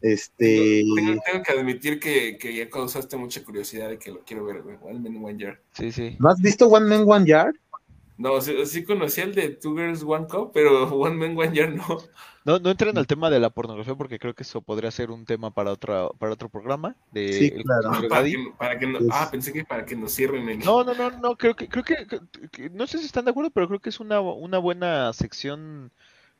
este, 0.00 0.84
Tengo, 0.94 1.20
tengo 1.24 1.42
que 1.42 1.52
admitir 1.52 1.98
que, 1.98 2.38
que 2.38 2.54
ya 2.54 2.70
causaste 2.70 3.16
mucha 3.16 3.42
curiosidad 3.42 3.88
de 3.88 3.98
que 3.98 4.12
lo 4.12 4.24
quiero 4.24 4.44
ver. 4.44 4.62
One 4.80 5.00
Man, 5.00 5.24
One 5.24 5.38
Yard. 5.38 5.58
Sí, 5.72 5.90
sí. 5.90 6.16
¿no 6.20 6.30
has 6.30 6.40
visto 6.40 6.68
One 6.68 6.86
Man, 6.86 7.04
One 7.06 7.26
Yard? 7.26 7.56
No, 8.18 8.40
sí, 8.40 8.66
sí 8.66 8.84
conocía 8.84 9.24
el 9.24 9.34
de 9.34 9.50
Two 9.50 9.74
Girls, 9.76 10.02
One 10.02 10.26
Cup, 10.26 10.50
pero 10.52 10.84
One 10.94 11.14
Man, 11.16 11.38
One 11.38 11.54
Yard 11.56 11.74
no. 11.74 11.98
No, 12.44 12.58
no 12.58 12.70
entren 12.70 12.96
al 12.98 13.06
tema 13.06 13.30
de 13.30 13.38
la 13.40 13.50
pornografía 13.50 13.94
porque 13.94 14.18
creo 14.18 14.34
que 14.34 14.42
eso 14.42 14.60
podría 14.60 14.90
ser 14.90 15.10
un 15.10 15.24
tema 15.24 15.50
para 15.52 15.70
otra, 15.70 16.08
para 16.18 16.32
otro 16.32 16.48
programa 16.48 16.96
de 17.12 17.32
Sí, 17.32 17.50
claro. 17.62 18.00
compañero 18.00 18.08
para 18.08 18.24
que, 18.24 18.52
para 18.58 18.78
que 18.78 18.86
no- 18.86 18.98
Pues- 18.98 19.10
ah, 19.12 19.28
pensé 19.30 19.52
que 19.52 19.64
para 19.64 19.84
que 19.84 19.94
nos 19.96 20.12
cierren 20.12 20.48
el. 20.48 20.58
No, 20.60 20.82
no, 20.82 20.94
no, 20.94 21.10
no, 21.10 21.36
creo 21.36 21.54
que, 21.54 21.68
creo 21.68 21.84
que, 21.84 22.06
que- 22.06 22.48
que- 22.50 22.70
no 22.70 22.86
sé 22.86 22.98
si 22.98 23.06
están 23.06 23.24
de 23.24 23.30
acuerdo, 23.30 23.50
pero 23.50 23.68
creo 23.68 23.80
que 23.80 23.90
es 23.90 24.00
una, 24.00 24.20
una 24.20 24.58
buena 24.58 25.12
sección 25.12 25.92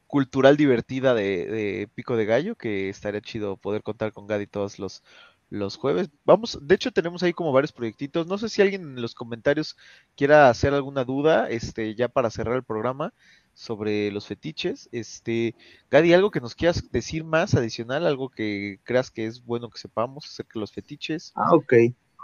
cultural 0.07 0.57
divertida 0.57 1.13
de, 1.15 1.45
de 1.47 1.89
Pico 1.95 2.17
de 2.17 2.25
Gallo, 2.25 2.57
que 2.57 2.89
estaría 2.89 3.21
chido 3.21 3.57
poder 3.59 3.83
contar 3.83 4.13
con 4.13 4.27
Gadi 4.27 4.47
todos 4.47 4.79
los, 4.79 5.03
los 5.51 5.77
jueves. 5.77 6.11
Vamos, 6.25 6.59
de 6.61 6.75
hecho 6.75 6.93
tenemos 6.93 7.23
ahí 7.23 7.33
como 7.33 7.53
varios 7.53 7.73
proyectitos. 7.73 8.27
No 8.27 8.39
sé 8.39 8.49
si 8.49 8.63
alguien 8.63 8.83
en 8.83 9.03
los 9.03 9.15
comentarios 9.15 9.77
quiera 10.17 10.49
hacer 10.51 10.75
alguna 10.75 11.05
duda, 11.05 11.49
este, 11.49 11.95
ya 11.95 12.09
para 12.09 12.31
cerrar 12.31 12.57
el 12.57 12.65
programa 12.65 13.15
sobre 13.55 14.11
los 14.13 14.27
fetiches. 14.27 14.89
Este, 14.93 15.55
Gadi, 15.91 16.13
algo 16.13 16.31
que 16.31 16.41
nos 16.41 16.55
quieras 16.55 16.91
decir 16.93 17.25
más 17.25 17.55
adicional, 17.55 18.07
algo 18.07 18.29
que 18.29 18.79
creas 18.85 19.11
que 19.11 19.27
es 19.27 19.45
bueno 19.45 19.71
que 19.71 19.79
sepamos 19.79 20.27
acerca 20.27 20.53
de 20.55 20.61
los 20.61 20.73
fetiches. 20.73 21.33
Ah, 21.35 21.55
ok. 21.55 21.73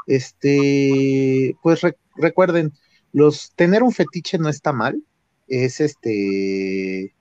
Este, 0.07 1.57
pues 1.63 1.81
re- 1.81 1.97
recuerden, 2.17 2.73
los 3.13 3.53
tener 3.55 3.83
un 3.83 3.93
fetiche 3.93 4.39
no 4.39 4.49
está 4.49 4.73
mal, 4.73 5.03
es 5.49 5.81
este, 5.81 7.15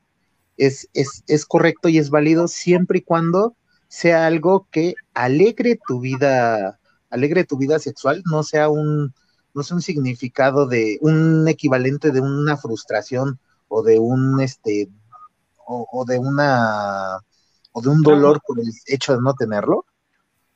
es, 0.57 0.89
es, 0.93 1.23
es 1.27 1.45
correcto 1.45 1.89
y 1.89 1.97
es 1.97 2.09
válido 2.09 2.47
siempre 2.47 2.99
y 2.99 3.01
cuando 3.03 3.55
sea 3.97 4.25
algo 4.27 4.67
que 4.71 4.95
alegre 5.13 5.79
tu 5.87 5.99
vida, 6.01 6.79
alegre 7.09 7.43
tu 7.45 7.57
vida 7.57 7.79
sexual, 7.79 8.23
no 8.31 8.43
sea 8.43 8.69
un, 8.69 9.13
no 9.53 9.63
sea 9.63 9.75
un 9.75 9.81
significado 9.83 10.67
de, 10.67 10.97
un 11.01 11.47
equivalente 11.47 12.11
de 12.11 12.21
una 12.21 12.57
frustración 12.57 13.39
o 13.67 13.83
de 13.83 13.99
un, 13.99 14.41
este, 14.41 14.89
o, 15.67 15.87
o 15.91 16.05
de 16.05 16.19
una, 16.19 17.19
o 17.73 17.81
de 17.81 17.89
un 17.89 18.03
dolor 18.03 18.41
por 18.47 18.59
el 18.59 18.67
hecho 18.87 19.15
de 19.15 19.21
no 19.23 19.35
tenerlo. 19.35 19.85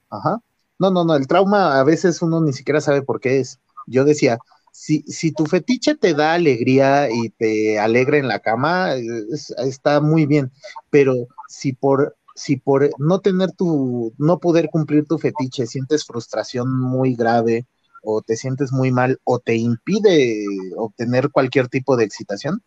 Ajá. 0.10 0.40
No, 0.80 0.92
no, 0.92 1.06
no, 1.06 1.16
el 1.16 1.28
trauma 1.28 1.80
a 1.80 1.84
veces 1.86 2.22
uno 2.24 2.42
ni 2.42 2.54
siquiera 2.54 2.82
sabe 2.82 3.04
por 3.04 3.20
qué 3.22 3.40
es. 3.40 3.60
Yo 3.88 4.06
decía, 4.06 4.40
si, 4.72 5.02
si 5.04 5.34
tu 5.34 5.46
fetiche 5.48 5.96
te 5.96 6.14
da 6.16 6.34
alegría 6.36 7.10
y 7.12 7.30
te 7.32 7.80
alegra 7.80 8.18
en 8.20 8.28
la 8.30 8.40
cama, 8.40 8.94
es- 8.96 9.52
está 9.60 10.02
muy 10.02 10.26
bien, 10.28 10.52
pero 10.92 11.16
si 11.50 11.74
por, 11.74 12.17
si 12.38 12.58
por 12.58 12.90
no 13.00 13.22
tener 13.22 13.52
tu, 13.54 14.14
no 14.20 14.40
poder 14.40 14.70
cumplir 14.72 15.06
tu 15.08 15.20
fetiche, 15.20 15.68
sientes 15.68 16.06
frustración 16.06 16.70
muy 16.80 17.16
grave 17.16 17.68
o 18.04 18.24
te 18.24 18.38
sientes 18.38 18.72
muy 18.74 18.92
mal 18.94 19.20
o 19.26 19.40
te 19.40 19.58
impide 19.58 20.46
obtener 20.78 21.32
cualquier 21.32 21.70
tipo 21.70 21.98
de 21.98 22.06
excitación, 22.06 22.64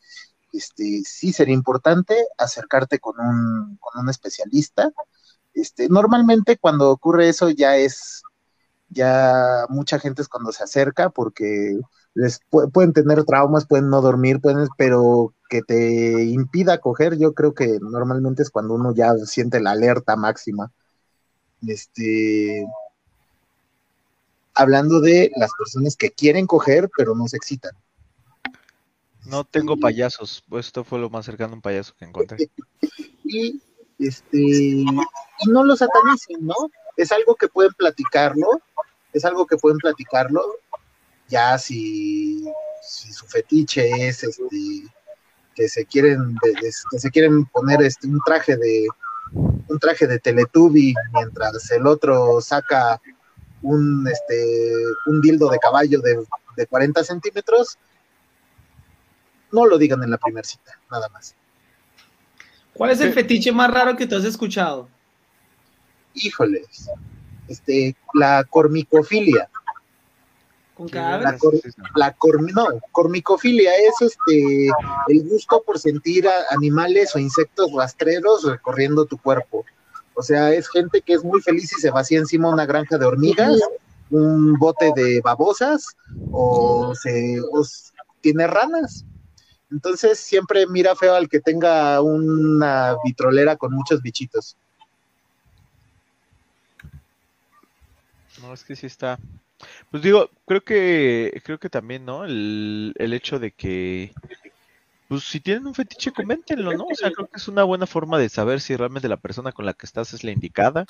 este, 0.53 1.03
sí 1.07 1.33
sería 1.33 1.55
importante 1.55 2.17
acercarte 2.39 2.99
con 3.01 3.21
un, 3.21 3.79
con 3.81 4.03
un 4.03 4.11
especialista. 4.11 4.91
Este, 5.55 5.89
normalmente 5.89 6.59
cuando 6.59 6.91
ocurre 6.91 7.29
eso 7.29 7.51
ya 7.51 7.77
es, 7.77 8.23
ya 8.89 9.67
mucha 9.69 9.99
gente 9.99 10.23
es 10.23 10.29
cuando 10.29 10.53
se 10.53 10.65
acerca 10.65 11.11
porque 11.11 11.79
les 12.15 12.41
pu- 12.51 12.71
pueden 12.73 12.93
tener 12.93 13.25
traumas, 13.25 13.67
pueden 13.67 13.91
no 13.91 14.01
dormir, 14.03 14.41
pueden, 14.41 14.69
pero 14.77 15.35
que 15.51 15.63
te 15.63 16.23
impida 16.23 16.79
coger, 16.79 17.19
yo 17.19 17.35
creo 17.35 17.53
que 17.55 17.79
normalmente 17.81 18.43
es 18.43 18.51
cuando 18.51 18.75
uno 18.75 18.95
ya 18.95 19.13
siente 19.27 19.61
la 19.61 19.73
alerta 19.73 20.15
máxima. 20.15 20.73
Este, 21.67 22.65
hablando 24.55 25.01
de 25.01 25.31
las 25.37 25.51
personas 25.59 25.97
que 25.97 26.11
quieren 26.11 26.47
coger, 26.47 26.89
pero 26.97 27.15
no 27.17 27.27
se 27.27 27.37
excitan. 27.37 27.73
No 29.27 29.45
tengo 29.45 29.77
payasos, 29.77 30.43
pues 30.49 30.67
esto 30.67 30.85
fue 30.85 31.01
lo 31.01 31.11
más 31.11 31.27
cercano 31.27 31.53
a 31.53 31.57
un 31.57 31.63
payaso 31.63 31.95
que 31.99 32.05
encontré. 32.05 32.51
y 33.25 33.61
este 33.99 34.39
y 34.39 34.87
no 35.49 35.65
lo 35.65 35.77
satanicen, 35.77 36.47
¿no? 36.47 36.55
Es 36.97 37.11
algo 37.11 37.35
que 37.35 37.49
pueden 37.49 37.73
platicarlo, 37.73 38.49
es 39.13 39.25
algo 39.25 39.47
que 39.47 39.57
pueden 39.57 39.79
platicarlo, 39.79 40.43
ya 41.29 41.59
si, 41.59 42.45
si 42.83 43.13
su 43.13 43.27
fetiche 43.27 43.89
es 44.09 44.23
este 44.23 44.91
que 45.55 45.69
se 45.69 45.85
quieren 45.85 46.35
de- 46.43 46.53
de- 46.53 46.73
que 46.91 46.99
se 46.99 47.11
quieren 47.11 47.45
poner 47.47 47.83
este 47.83 48.07
un 48.07 48.21
traje 48.25 48.57
de 48.57 48.87
un 49.33 49.79
traje 49.79 50.07
de 50.07 50.19
Teletubby 50.19 50.95
mientras 51.13 51.71
el 51.71 51.87
otro 51.87 52.41
saca 52.41 53.01
un 53.63 54.07
este 54.09 54.65
un 55.07 55.21
dildo 55.21 55.49
de 55.51 55.59
caballo 55.59 56.01
de, 56.01 56.25
de 56.57 56.67
40 56.67 57.05
centímetros, 57.05 57.79
no 59.53 59.67
lo 59.67 59.79
digan 59.79 60.03
en 60.03 60.11
la 60.11 60.19
primera 60.19 60.47
cita, 60.47 60.79
nada 60.91 61.09
más. 61.11 61.35
¿Cuál 62.73 62.91
es 62.91 63.01
el 63.01 63.13
fetiche 63.13 63.53
más 63.53 63.71
raro 63.71 63.97
que 63.97 64.07
tú 64.07 64.17
has 64.17 64.25
escuchado? 64.25 64.89
híjoles, 66.15 66.91
este, 67.49 67.95
la 68.15 68.45
cormicofilia, 68.45 69.49
¿Con 70.81 70.91
la, 70.93 71.37
cor- 71.37 71.61
la 71.95 72.17
no, 72.55 72.67
cormicofilia 72.91 73.77
es 73.77 74.01
este, 74.01 74.69
el 75.09 75.29
gusto 75.29 75.63
por 75.63 75.79
sentir 75.79 76.27
a 76.27 76.33
animales 76.53 77.15
o 77.15 77.19
insectos 77.19 77.71
rastreros 77.77 78.45
recorriendo 78.45 79.05
tu 79.05 79.19
cuerpo. 79.19 79.67
O 80.15 80.23
sea, 80.23 80.55
es 80.55 80.71
gente 80.71 81.03
que 81.03 81.13
es 81.13 81.23
muy 81.23 81.43
feliz 81.43 81.71
y 81.77 81.81
se 81.81 81.91
vacía 81.91 82.19
encima 82.19 82.49
una 82.49 82.65
granja 82.65 82.97
de 82.97 83.05
hormigas, 83.05 83.59
un 84.09 84.55
bote 84.55 84.91
de 84.97 85.21
babosas 85.23 85.85
o, 86.33 86.95
se, 86.95 87.39
o 87.53 87.63
tiene 88.23 88.47
ranas. 88.47 89.05
Entonces 89.71 90.19
siempre 90.19 90.67
mira 90.67 90.97
feo 90.97 91.15
al 91.15 91.29
que 91.29 91.41
tenga 91.41 92.01
una 92.01 92.97
vitrolera 93.05 93.57
con 93.57 93.75
muchos 93.75 94.01
bichitos. 94.01 94.57
No, 98.41 98.55
es 98.55 98.65
que 98.65 98.75
sí 98.75 98.87
está, 98.87 99.19
Pues 99.91 100.03
digo, 100.03 100.31
creo 100.47 100.63
que, 100.63 101.41
creo 101.45 101.59
que 101.59 101.71
también, 101.71 102.05
¿no? 102.05 102.25
El, 102.25 102.95
el 102.97 103.13
hecho 103.13 103.39
de 103.39 103.51
que, 103.53 104.13
pues 105.09 105.25
si 105.25 105.41
tienen 105.41 105.67
un 105.67 105.75
fetiche, 105.75 106.13
coméntenlo, 106.13 106.73
¿no? 106.73 106.85
O 106.85 106.95
sea, 106.95 107.11
creo 107.11 107.27
que 107.27 107.39
es 107.39 107.49
una 107.49 107.65
buena 107.65 107.87
forma 107.87 108.19
de 108.19 108.29
saber 108.29 108.61
si 108.61 108.77
realmente 108.77 109.09
la 109.09 109.17
persona 109.17 109.53
con 109.53 109.67
la 109.67 109.75
que 109.75 109.87
estás 109.87 110.13
es 110.13 110.25
la 110.25 110.31
indicada. 110.31 110.87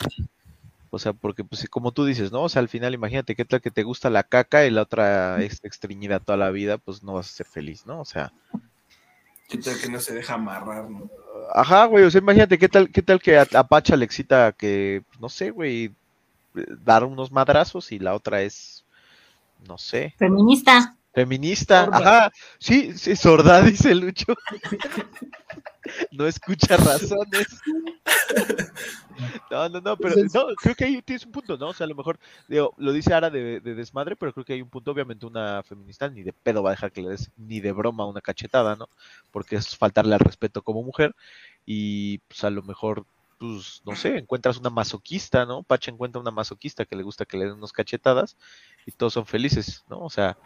O 0.90 0.98
sea, 0.98 1.12
porque 1.12 1.44
pues 1.44 1.68
como 1.70 1.92
tú 1.92 2.04
dices, 2.04 2.32
¿no? 2.32 2.42
O 2.42 2.48
sea, 2.48 2.60
al 2.60 2.68
final 2.68 2.94
imagínate 2.94 3.36
qué 3.36 3.44
tal 3.44 3.60
que 3.60 3.70
te 3.70 3.84
gusta 3.84 4.10
la 4.10 4.24
caca 4.24 4.66
y 4.66 4.70
la 4.70 4.82
otra 4.82 5.40
es 5.42 5.60
estreñida 5.62 6.18
toda 6.18 6.36
la 6.36 6.50
vida, 6.50 6.78
pues 6.78 7.02
no 7.02 7.14
vas 7.14 7.30
a 7.30 7.32
ser 7.32 7.46
feliz, 7.46 7.86
¿no? 7.86 8.00
O 8.00 8.04
sea, 8.04 8.32
¿Qué 9.48 9.58
tal 9.58 9.80
que 9.80 9.88
no 9.88 9.98
se 9.98 10.14
deja 10.14 10.34
amarrar, 10.34 10.88
no? 10.88 11.10
ajá, 11.52 11.86
güey, 11.86 12.04
o 12.04 12.10
sea, 12.10 12.20
imagínate 12.20 12.58
qué 12.58 12.68
tal, 12.68 12.90
qué 12.90 13.02
tal 13.02 13.20
que 13.20 13.36
a, 13.36 13.46
a 13.54 13.66
Pacha 13.66 13.96
le 13.96 14.04
excita 14.04 14.52
que, 14.52 15.02
no 15.18 15.28
sé, 15.28 15.50
güey, 15.50 15.92
dar 16.54 17.04
unos 17.04 17.30
madrazos 17.32 17.92
y 17.92 17.98
la 17.98 18.14
otra 18.14 18.42
es, 18.42 18.84
no 19.66 19.78
sé, 19.78 20.14
Feminista. 20.18 20.96
feminista, 21.12 21.84
Sorda. 21.86 21.98
ajá, 21.98 22.32
sí, 22.58 22.96
sí, 22.98 23.16
sorda, 23.16 23.62
dice 23.62 23.94
Lucho. 23.94 24.34
no 26.12 26.26
escucha 26.26 26.76
razones. 26.76 27.46
No, 29.50 29.68
no, 29.68 29.80
no, 29.80 29.96
pero 29.98 30.14
no, 30.32 30.46
creo 30.56 30.74
que 30.74 30.84
ahí 30.84 31.02
tienes 31.02 31.26
un 31.26 31.32
punto, 31.32 31.58
¿no? 31.58 31.68
O 31.68 31.74
sea, 31.74 31.84
a 31.84 31.88
lo 31.88 31.94
mejor, 31.94 32.18
digo, 32.48 32.72
lo 32.78 32.92
dice 32.92 33.12
Ara 33.12 33.28
de, 33.30 33.60
de 33.60 33.74
desmadre, 33.74 34.16
pero 34.16 34.32
creo 34.32 34.44
que 34.44 34.54
hay 34.54 34.62
un 34.62 34.70
punto, 34.70 34.90
obviamente 34.92 35.26
una 35.26 35.62
feminista 35.62 36.08
ni 36.08 36.22
de 36.22 36.32
pedo 36.32 36.62
va 36.62 36.70
a 36.70 36.72
dejar 36.72 36.92
que 36.92 37.02
le 37.02 37.10
des 37.10 37.30
ni 37.36 37.60
de 37.60 37.72
broma 37.72 38.06
una 38.06 38.20
cachetada, 38.22 38.76
¿no? 38.76 38.88
Porque 39.30 39.56
es 39.56 39.76
faltarle 39.76 40.14
al 40.14 40.20
respeto 40.20 40.62
como 40.62 40.82
mujer 40.82 41.14
y 41.66 42.18
pues 42.28 42.44
a 42.44 42.50
lo 42.50 42.62
mejor, 42.62 43.04
pues, 43.40 43.80
no 43.86 43.96
sé, 43.96 44.18
encuentras 44.18 44.58
una 44.58 44.70
masoquista, 44.70 45.46
¿no? 45.46 45.62
Pacha 45.62 45.90
encuentra 45.90 46.20
una 46.20 46.30
masoquista 46.30 46.84
que 46.84 46.94
le 46.94 47.02
gusta 47.02 47.24
que 47.24 47.38
le 47.38 47.46
den 47.46 47.54
unas 47.54 47.72
cachetadas 47.72 48.36
y 48.86 48.92
todos 48.92 49.14
son 49.14 49.26
felices, 49.26 49.82
¿no? 49.88 49.98
O 50.00 50.10
sea, 50.10 50.36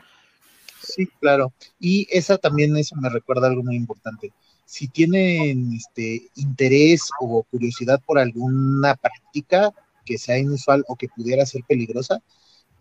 Sí, 0.84 1.08
claro. 1.20 1.52
Y 1.80 2.06
esa 2.10 2.38
también, 2.38 2.76
eso 2.76 2.96
me 2.96 3.08
recuerda 3.08 3.48
algo 3.48 3.62
muy 3.62 3.76
importante. 3.76 4.32
Si 4.64 4.88
tienen 4.88 5.72
este 5.72 6.28
interés 6.36 7.10
o 7.20 7.42
curiosidad 7.44 8.00
por 8.04 8.18
alguna 8.18 8.94
práctica 8.94 9.70
que 10.04 10.18
sea 10.18 10.38
inusual 10.38 10.84
o 10.88 10.96
que 10.96 11.08
pudiera 11.08 11.46
ser 11.46 11.62
peligrosa, 11.66 12.22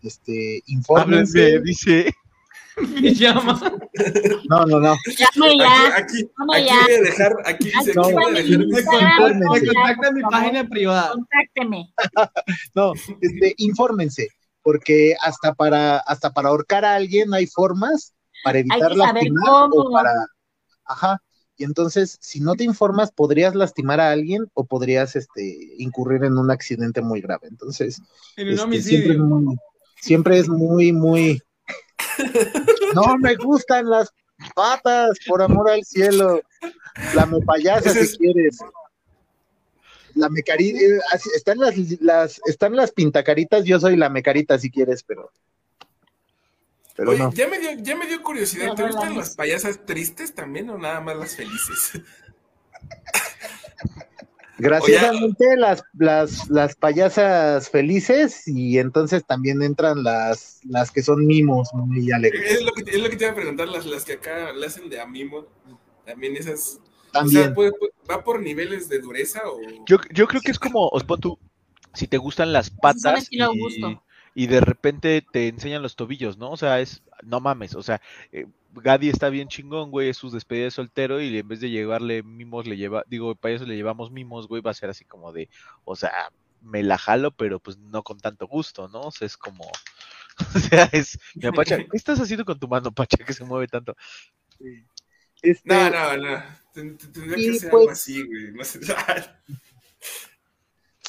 este, 0.02 0.62
infórmense. 0.66 1.40
háblenme, 1.40 1.64
dice. 1.64 2.12
Me 2.76 3.14
llama. 3.14 3.60
No, 4.48 4.64
no, 4.66 4.80
no. 4.80 4.94
Llame 5.06 5.58
ya. 5.58 5.96
Aquí, 5.96 6.22
aquí, 6.22 6.30
Llame 6.38 6.56
aquí 6.56 6.66
ya. 6.66 6.82
voy 6.84 6.94
a 6.94 7.00
dejar, 7.02 7.32
aquí 7.46 7.64
dice, 7.64 7.78
Aquí 7.78 7.90
aquí 7.90 7.96
no, 7.96 8.02
voy 8.10 8.36
a 8.36 8.40
está 8.40 8.48
mi 8.58 8.66
dejar 8.66 9.34
Me 9.34 9.46
contacta 9.56 10.08
en 10.08 10.14
mi 10.14 10.22
página 10.22 10.68
privada. 10.68 11.10
Contácteme. 11.12 11.94
No, 12.74 12.92
este, 13.20 13.54
infórmense, 13.58 14.28
porque 14.62 15.14
hasta 15.20 15.54
para, 15.54 15.98
hasta 15.98 16.32
para 16.32 16.48
ahorcar 16.48 16.84
a 16.84 16.94
alguien 16.96 17.32
hay 17.34 17.46
formas 17.46 18.14
para 18.42 18.58
evitar 18.58 18.90
que 18.92 18.96
saber 18.98 19.14
lastimar 19.14 19.44
cómo. 19.46 19.74
o 19.76 19.92
para, 19.92 20.10
ajá. 20.86 21.20
Y 21.56 21.62
entonces, 21.62 22.18
si 22.20 22.40
no 22.40 22.56
te 22.56 22.64
informas, 22.64 23.12
podrías 23.12 23.54
lastimar 23.54 24.00
a 24.00 24.10
alguien 24.10 24.46
o 24.54 24.64
podrías, 24.66 25.14
este, 25.14 25.56
incurrir 25.78 26.24
en 26.24 26.36
un 26.36 26.50
accidente 26.50 27.00
muy 27.00 27.20
grave. 27.20 27.46
Entonces, 27.48 28.02
En 28.36 28.48
un 28.48 28.72
este, 28.74 28.82
siempre, 28.82 29.12
es 29.14 29.20
homicidio. 29.20 29.24
muy, 29.24 29.56
siempre 30.00 30.38
es 30.38 30.48
muy, 30.48 30.92
muy. 30.92 31.40
No 32.94 33.16
me 33.18 33.34
gustan 33.36 33.88
las 33.88 34.12
patas, 34.54 35.18
por 35.26 35.42
amor 35.42 35.70
al 35.70 35.84
cielo. 35.84 36.40
La 37.14 37.26
me 37.26 37.40
payasa 37.40 37.90
si 37.90 37.98
es- 38.00 38.18
quieres. 38.18 38.58
La 40.14 40.28
mecari 40.28 40.70
eh, 40.70 41.00
están 41.34 41.58
las, 41.58 41.74
las 42.00 42.40
están 42.46 42.76
las 42.76 42.92
pintacaritas, 42.92 43.64
yo 43.64 43.80
soy 43.80 43.96
la 43.96 44.08
mecarita 44.08 44.56
si 44.60 44.70
quieres, 44.70 45.02
pero 45.02 45.32
pero 46.96 47.10
Oye, 47.10 47.18
no. 47.18 47.32
ya 47.32 47.48
me 47.48 47.58
dio, 47.58 47.70
ya 47.78 47.96
me 47.96 48.06
dio 48.06 48.22
curiosidad. 48.22 48.68
No, 48.68 48.74
¿Te 48.76 48.82
no, 48.82 48.88
gustan 48.92 49.14
no. 49.14 49.18
las 49.18 49.34
payasas 49.34 49.84
tristes 49.84 50.32
también 50.32 50.70
o 50.70 50.78
nada 50.78 51.00
más 51.00 51.16
las 51.16 51.34
felices? 51.34 52.00
Graciosamente 54.58 55.56
las, 55.56 55.82
las, 55.94 56.48
las 56.48 56.76
payasas 56.76 57.68
felices 57.70 58.46
y 58.46 58.78
entonces 58.78 59.24
también 59.26 59.62
entran 59.62 60.02
las, 60.04 60.60
las 60.64 60.90
que 60.90 61.02
son 61.02 61.26
mimos 61.26 61.70
muy 61.74 62.12
alegres. 62.12 62.52
Es 62.52 62.62
lo 62.62 62.72
que, 62.72 62.82
es 62.90 62.98
lo 63.00 63.10
que 63.10 63.16
te 63.16 63.24
iba 63.24 63.32
a 63.32 63.36
preguntar, 63.36 63.68
las, 63.68 63.84
las 63.86 64.04
que 64.04 64.14
acá 64.14 64.52
le 64.52 64.66
hacen 64.66 64.88
de 64.88 65.00
amimo, 65.00 65.46
también 66.06 66.36
esas. 66.36 66.78
O 67.08 67.10
También. 67.12 67.44
sea, 67.44 67.54
puede- 67.54 67.72
puede- 67.72 67.92
¿va 68.10 68.22
por 68.22 68.40
niveles 68.40 68.88
de 68.88 68.98
dureza 69.00 69.40
o...? 69.46 69.58
Yo, 69.86 69.98
yo 70.12 70.26
creo 70.26 70.40
que 70.40 70.50
es 70.50 70.58
como, 70.58 70.88
os 70.88 71.04
pon 71.04 71.20
tú, 71.20 71.38
si 71.92 72.06
te 72.06 72.18
gustan 72.18 72.52
las 72.52 72.70
patas 72.70 73.22
estilo 73.24 73.44
y, 73.44 73.46
Augusto. 73.46 74.02
Y 74.34 74.46
de 74.48 74.60
repente 74.60 75.24
te 75.32 75.48
enseñan 75.48 75.82
los 75.82 75.96
tobillos, 75.96 76.38
¿no? 76.38 76.50
O 76.50 76.56
sea, 76.56 76.80
es, 76.80 77.02
no 77.22 77.40
mames, 77.40 77.74
o 77.74 77.82
sea, 77.82 78.00
eh, 78.32 78.46
Gadi 78.72 79.08
está 79.08 79.28
bien 79.28 79.48
chingón, 79.48 79.90
güey, 79.90 80.08
es 80.08 80.16
su 80.16 80.30
despedida 80.30 80.64
de 80.64 80.70
soltero 80.72 81.20
y 81.20 81.38
en 81.38 81.46
vez 81.46 81.60
de 81.60 81.70
llevarle 81.70 82.22
mimos, 82.24 82.66
le 82.66 82.76
lleva, 82.76 83.04
digo, 83.06 83.34
payaso 83.36 83.64
le 83.64 83.76
llevamos 83.76 84.10
mimos, 84.10 84.48
güey, 84.48 84.62
va 84.62 84.72
a 84.72 84.74
ser 84.74 84.90
así 84.90 85.04
como 85.04 85.32
de, 85.32 85.48
o 85.84 85.94
sea, 85.94 86.30
me 86.60 86.82
la 86.82 86.98
jalo, 86.98 87.30
pero 87.30 87.60
pues 87.60 87.78
no 87.78 88.02
con 88.02 88.18
tanto 88.18 88.46
gusto, 88.48 88.88
¿no? 88.88 89.02
O 89.02 89.10
sea, 89.12 89.26
es 89.26 89.36
como, 89.36 89.70
o 90.54 90.58
sea, 90.58 90.88
es, 90.92 91.18
mira, 91.34 91.52
Pacha, 91.52 91.76
¿qué 91.78 91.86
estás 91.96 92.20
haciendo 92.20 92.44
con 92.44 92.58
tu 92.58 92.66
mano, 92.66 92.90
Pacha, 92.90 93.18
que 93.24 93.32
se 93.32 93.44
mueve 93.44 93.68
tanto? 93.68 93.96
Este, 95.42 95.68
No, 95.68 95.90
no, 95.90 96.16
no. 96.16 96.42
Ten- 96.72 96.96
ten- 96.96 97.12
Tendría 97.12 97.36
que 97.36 97.58
ser 97.58 97.70
pues- 97.70 97.82
algo 97.82 97.90
así, 97.92 98.22
güey. 98.22 98.52
No 98.52 98.64
sé. 98.64 98.80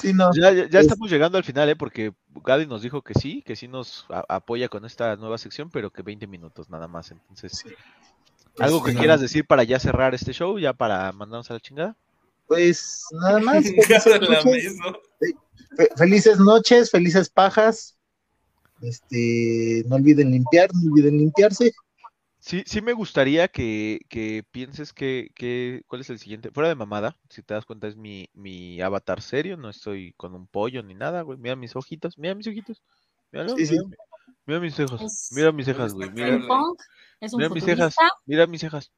sí, 0.02 0.14
no. 0.14 0.30
Ya, 0.34 0.52
ya, 0.52 0.68
ya 0.70 0.80
Es- 0.80 0.86
estamos 0.88 1.10
llegando 1.10 1.38
al 1.38 1.44
final, 1.44 1.70
¿eh? 1.70 1.76
Porque 1.76 2.14
Gadi 2.44 2.66
nos 2.66 2.82
dijo 2.82 3.02
que 3.02 3.14
sí, 3.14 3.42
que 3.46 3.56
sí 3.56 3.68
nos 3.68 4.06
a- 4.10 4.26
apoya 4.28 4.70
con 4.70 4.86
esta 4.86 5.16
nueva 5.16 5.38
sección, 5.38 5.70
pero 5.70 5.92
que 5.92 6.02
20 6.02 6.28
minutos 6.28 6.70
nada 6.70 6.88
más. 6.88 7.12
Entonces, 7.12 7.64
¿algo 8.60 8.84
que 8.84 8.94
no. 8.94 9.00
quieras 9.00 9.22
decir 9.22 9.46
para 9.46 9.64
ya 9.64 9.80
cerrar 9.80 10.14
este 10.16 10.34
show, 10.34 10.58
ya 10.60 10.74
para 10.74 11.12
mandarnos 11.12 11.50
a 11.52 11.56
la 11.56 11.60
chingada? 11.60 11.96
Pues 12.48 13.06
nada 13.12 13.40
más. 13.40 13.64
Noches, 14.30 14.78
felices 15.98 16.40
noches, 16.40 16.92
felices 16.92 17.30
pajas. 17.30 17.98
Este, 18.82 19.84
no 19.88 19.96
olviden 19.96 20.32
limpiar, 20.32 20.70
no 20.74 20.92
olviden 20.92 21.18
limpiarse. 21.18 21.72
Sí, 22.46 22.62
sí 22.68 22.80
me 22.80 22.94
gustaría 22.94 23.48
que, 23.48 24.02
que 24.08 24.44
pienses 24.52 24.94
que, 24.94 25.32
que, 25.34 25.82
¿cuál 25.88 26.02
es 26.02 26.12
el 26.12 26.20
siguiente? 26.20 26.52
Fuera 26.52 26.70
de 26.70 26.76
mamada, 26.76 27.18
si 27.28 27.42
te 27.42 27.56
das 27.56 27.66
cuenta 27.66 27.88
es 27.88 27.96
mi, 27.96 28.30
mi 28.36 28.80
avatar 28.82 29.24
serio, 29.24 29.58
no 29.58 29.68
estoy 29.68 30.14
con 30.14 30.36
un 30.36 30.46
pollo 30.46 30.84
ni 30.84 30.94
nada, 30.94 31.24
güey. 31.24 31.40
Mira 31.40 31.56
mis 31.56 31.76
ojitos, 31.76 32.20
mira 32.20 32.36
mis 32.36 32.46
ojitos. 32.46 32.84
Míralo, 33.32 33.58
Sí, 33.58 33.66
sí. 33.66 33.80
mira, 33.80 34.04
mira 34.46 34.60
mis 34.60 34.76
cejas, 34.76 35.02
Es- 35.02 35.30
mira 35.32 35.52
mis 35.52 35.66
cejas, 35.66 35.96
güey. 35.96 36.12
Mira. 36.12 36.28
Steampunk. 36.38 36.82
Es 37.20 37.34
un 37.34 37.40
mira 37.40 37.50
mis 37.50 37.64
cejas, 37.66 37.96
mira 38.28 38.46
mis 38.46 38.62
cejas, 38.62 38.92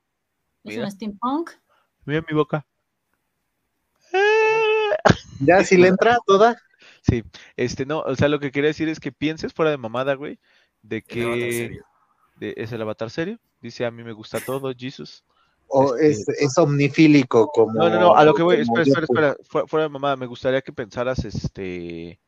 Es 0.66 0.76
mira. 0.76 0.84
un 0.84 0.92
steampunk. 0.92 1.52
mira 2.04 2.26
mi 2.30 2.36
boca. 2.36 2.68
Ya, 5.40 5.64
si 5.64 5.78
le 5.78 5.88
entra 5.88 6.18
toda. 6.26 6.62
Sí, 7.02 7.24
este 7.56 7.86
no, 7.86 8.02
o 8.02 8.16
sea, 8.18 8.28
lo 8.28 8.42
que 8.42 8.52
quería 8.52 8.68
decir 8.68 8.90
es 8.90 9.00
que 9.00 9.14
pienses 9.14 9.54
fuera 9.54 9.72
de 9.72 9.78
mamada, 9.78 10.16
güey, 10.16 10.38
de 10.82 10.98
El 11.08 11.22
avatar 11.22 11.40
que 11.40 11.52
serio. 11.54 11.87
De- 12.39 12.54
es 12.58 12.71
el 12.71 12.82
avatar 12.82 13.10
serio. 13.10 13.39
Dice 13.62 13.86
a 13.86 13.91
mí 13.91 14.04
me 14.04 14.13
gusta 14.13 14.39
todo, 14.39 14.73
Jesus. 14.78 15.23
O 15.67 15.95
Este- 15.95 16.32
es, 16.34 16.39
es 16.52 16.58
omnifílico 16.58 17.47
como. 17.54 17.73
No, 17.73 17.89
no, 17.89 18.00
no, 18.00 18.15
a 18.15 18.23
lo 18.23 18.34
que 18.34 18.43
voy, 18.43 18.56
espera, 18.62 18.84
espera, 18.84 19.02
Deadpool. 19.02 19.17
espera, 19.17 19.38
fuera, 19.50 19.67
fuera 19.67 19.84
de 19.84 19.89
mamada, 19.89 20.15
me 20.15 20.26
gustaría 20.26 20.62
que 20.62 20.71
pensaras, 20.71 21.26
este, 21.26 22.19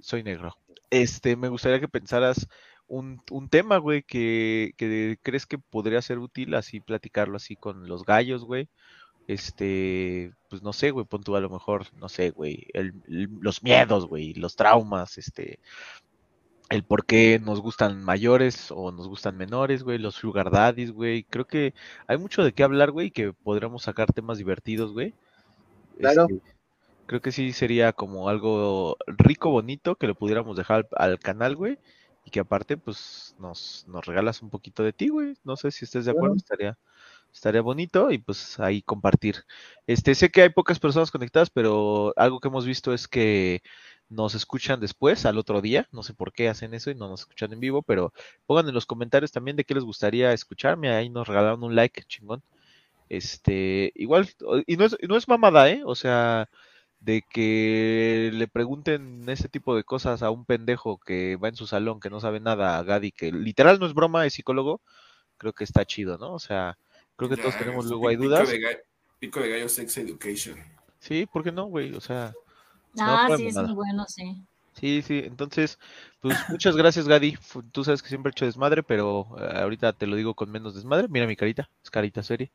soy 0.00 0.22
negro. 0.22 0.56
Este, 0.90 1.36
me 1.36 1.48
gustaría 1.48 1.78
que 1.80 1.88
pensaras 1.88 2.48
un, 2.88 3.22
un 3.30 3.48
tema, 3.48 3.78
güey, 3.78 4.02
que, 4.02 4.72
que 4.76 5.18
crees 5.22 5.46
que 5.46 5.56
podría 5.58 6.02
ser 6.02 6.18
útil 6.18 6.54
así 6.54 6.80
platicarlo 6.80 7.36
así 7.36 7.54
con 7.56 7.88
los 7.88 8.04
gallos, 8.04 8.44
güey. 8.44 8.68
Este, 9.28 10.32
pues 10.50 10.62
no 10.62 10.72
sé, 10.72 10.90
güey, 10.90 11.06
pon 11.06 11.22
tú 11.22 11.36
a 11.36 11.40
lo 11.40 11.48
mejor, 11.48 11.86
no 11.96 12.08
sé, 12.08 12.30
güey, 12.30 12.66
el- 12.74 12.92
el- 13.08 13.28
los 13.40 13.62
miedos, 13.62 14.06
güey, 14.06 14.34
los 14.34 14.56
traumas, 14.56 15.16
este, 15.16 15.60
el 16.70 16.84
por 16.84 17.04
qué 17.04 17.38
nos 17.38 17.60
gustan 17.60 18.02
mayores 18.02 18.70
o 18.70 18.92
nos 18.92 19.08
gustan 19.08 19.36
menores, 19.36 19.82
güey, 19.82 19.98
los 19.98 20.14
sugar 20.14 20.50
daddies, 20.50 20.92
güey. 20.92 21.24
Creo 21.24 21.46
que 21.46 21.74
hay 22.06 22.16
mucho 22.16 22.42
de 22.42 22.52
qué 22.52 22.62
hablar, 22.62 22.90
güey, 22.90 23.08
y 23.08 23.10
que 23.10 23.32
podríamos 23.32 23.82
sacar 23.82 24.12
temas 24.12 24.38
divertidos, 24.38 24.92
güey. 24.92 25.14
Claro. 25.98 26.26
Este, 26.30 26.42
creo 27.06 27.20
que 27.20 27.32
sí 27.32 27.52
sería 27.52 27.92
como 27.92 28.28
algo 28.28 28.96
rico, 29.06 29.50
bonito, 29.50 29.96
que 29.96 30.06
lo 30.06 30.14
pudiéramos 30.14 30.56
dejar 30.56 30.88
al, 30.92 31.10
al 31.10 31.18
canal, 31.18 31.56
güey. 31.56 31.78
Y 32.24 32.30
que 32.30 32.40
aparte, 32.40 32.76
pues, 32.76 33.34
nos, 33.38 33.84
nos 33.88 34.06
regalas 34.06 34.42
un 34.42 34.50
poquito 34.50 34.82
de 34.82 34.92
ti, 34.92 35.08
güey. 35.08 35.34
No 35.44 35.56
sé 35.56 35.70
si 35.72 35.84
estés 35.84 36.04
de 36.04 36.12
acuerdo, 36.12 36.36
estaría, 36.36 36.78
estaría 37.32 37.62
bonito 37.62 38.10
y 38.10 38.18
pues 38.18 38.60
ahí 38.60 38.82
compartir. 38.82 39.44
Este, 39.86 40.14
sé 40.14 40.30
que 40.30 40.42
hay 40.42 40.50
pocas 40.50 40.78
personas 40.78 41.10
conectadas, 41.10 41.50
pero 41.50 42.12
algo 42.16 42.40
que 42.40 42.48
hemos 42.48 42.66
visto 42.66 42.92
es 42.94 43.08
que 43.08 43.62
nos 44.12 44.34
escuchan 44.34 44.78
después, 44.80 45.24
al 45.26 45.38
otro 45.38 45.60
día. 45.60 45.88
No 45.92 46.02
sé 46.02 46.14
por 46.14 46.32
qué 46.32 46.48
hacen 46.48 46.74
eso 46.74 46.90
y 46.90 46.94
no 46.94 47.08
nos 47.08 47.20
escuchan 47.20 47.52
en 47.52 47.60
vivo, 47.60 47.82
pero 47.82 48.12
pongan 48.46 48.68
en 48.68 48.74
los 48.74 48.86
comentarios 48.86 49.32
también 49.32 49.56
de 49.56 49.64
qué 49.64 49.74
les 49.74 49.84
gustaría 49.84 50.32
escucharme. 50.32 50.90
Ahí 50.90 51.08
nos 51.08 51.26
regalaron 51.28 51.64
un 51.64 51.74
like, 51.74 52.02
chingón. 52.04 52.42
Este, 53.08 53.92
igual, 53.94 54.28
y 54.66 54.76
no 54.76 54.84
es, 54.86 54.96
no 55.08 55.16
es 55.16 55.28
mamada, 55.28 55.68
¿eh? 55.70 55.82
O 55.84 55.94
sea, 55.94 56.48
de 57.00 57.22
que 57.28 58.30
le 58.32 58.48
pregunten 58.48 59.28
ese 59.28 59.48
tipo 59.48 59.76
de 59.76 59.84
cosas 59.84 60.22
a 60.22 60.30
un 60.30 60.44
pendejo 60.44 60.98
que 60.98 61.36
va 61.36 61.48
en 61.48 61.56
su 61.56 61.66
salón, 61.66 62.00
que 62.00 62.10
no 62.10 62.20
sabe 62.20 62.40
nada, 62.40 62.78
a 62.78 62.82
Gadi, 62.84 63.12
que 63.12 63.32
literal 63.32 63.78
no 63.80 63.86
es 63.86 63.92
broma, 63.92 64.24
es 64.24 64.34
psicólogo, 64.34 64.80
creo 65.36 65.52
que 65.52 65.64
está 65.64 65.84
chido, 65.84 66.16
¿no? 66.16 66.32
O 66.32 66.38
sea, 66.38 66.78
creo 67.16 67.28
que 67.28 67.36
todos 67.36 67.58
tenemos 67.58 67.84
luego 67.86 68.08
hay 68.08 68.16
dudas. 68.16 68.48
de 68.48 68.60
gallo- 68.60 68.78
pico 69.18 69.40
de 69.40 69.50
gallo 69.50 69.68
Sex 69.68 69.98
Education. 69.98 70.56
Sí, 70.98 71.26
¿por 71.26 71.42
qué 71.44 71.52
no, 71.52 71.66
güey? 71.66 71.94
O 71.94 72.00
sea, 72.00 72.32
Ah, 73.00 73.26
podemos 73.26 73.40
sí, 73.40 73.46
es 73.48 73.54
nada. 73.56 73.66
muy 73.68 73.74
bueno, 73.74 74.04
sí. 74.06 74.42
Sí, 74.74 75.02
sí, 75.02 75.18
entonces, 75.24 75.78
pues 76.20 76.34
muchas 76.48 76.76
gracias, 76.76 77.06
Gadi. 77.06 77.36
Fu- 77.36 77.62
Tú 77.62 77.84
sabes 77.84 78.02
que 78.02 78.08
siempre 78.08 78.30
he 78.30 78.32
hecho 78.32 78.46
desmadre, 78.46 78.82
pero 78.82 79.26
eh, 79.38 79.60
ahorita 79.60 79.92
te 79.92 80.06
lo 80.06 80.16
digo 80.16 80.34
con 80.34 80.50
menos 80.50 80.74
desmadre. 80.74 81.08
Mira 81.08 81.26
mi 81.26 81.36
carita, 81.36 81.68
es 81.84 81.90
carita 81.90 82.22
seria. 82.22 82.50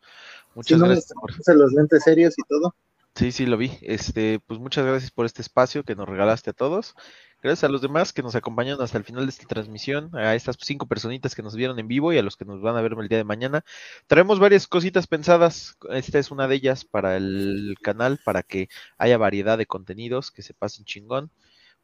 Si 0.61 0.75
Muchas 0.75 0.79
no 0.79 0.87
me 0.87 0.93
gracias 0.93 1.13
por... 1.19 1.31
los 1.57 1.73
lentes 1.73 2.03
serios 2.03 2.33
y 2.37 2.43
todo. 2.47 2.75
Sí, 3.17 3.31
sí, 3.31 3.47
lo 3.47 3.57
vi. 3.57 3.71
Este, 3.81 4.39
pues 4.41 4.59
muchas 4.59 4.85
gracias 4.85 5.09
por 5.09 5.25
este 5.25 5.41
espacio 5.41 5.83
que 5.83 5.95
nos 5.95 6.07
regalaste 6.07 6.51
a 6.51 6.53
todos. 6.53 6.93
Gracias 7.41 7.63
a 7.63 7.67
los 7.67 7.81
demás 7.81 8.13
que 8.13 8.21
nos 8.21 8.35
acompañaron 8.35 8.79
hasta 8.83 8.99
el 8.99 9.03
final 9.05 9.25
de 9.25 9.31
esta 9.31 9.47
transmisión, 9.47 10.15
a 10.15 10.35
estas 10.35 10.55
cinco 10.61 10.85
personitas 10.85 11.33
que 11.33 11.41
nos 11.41 11.55
vieron 11.55 11.79
en 11.79 11.87
vivo 11.87 12.13
y 12.13 12.19
a 12.19 12.21
los 12.21 12.37
que 12.37 12.45
nos 12.45 12.61
van 12.61 12.77
a 12.77 12.81
ver 12.81 12.93
el 12.93 13.07
día 13.07 13.17
de 13.17 13.23
mañana. 13.23 13.65
Traemos 14.05 14.39
varias 14.39 14.67
cositas 14.67 15.07
pensadas. 15.07 15.77
Esta 15.89 16.19
es 16.19 16.29
una 16.29 16.47
de 16.47 16.55
ellas 16.57 16.85
para 16.85 17.17
el 17.17 17.75
canal, 17.81 18.19
para 18.23 18.43
que 18.43 18.69
haya 18.99 19.17
variedad 19.17 19.57
de 19.57 19.65
contenidos, 19.65 20.29
que 20.29 20.43
se 20.43 20.53
pasen 20.53 20.85
chingón. 20.85 21.31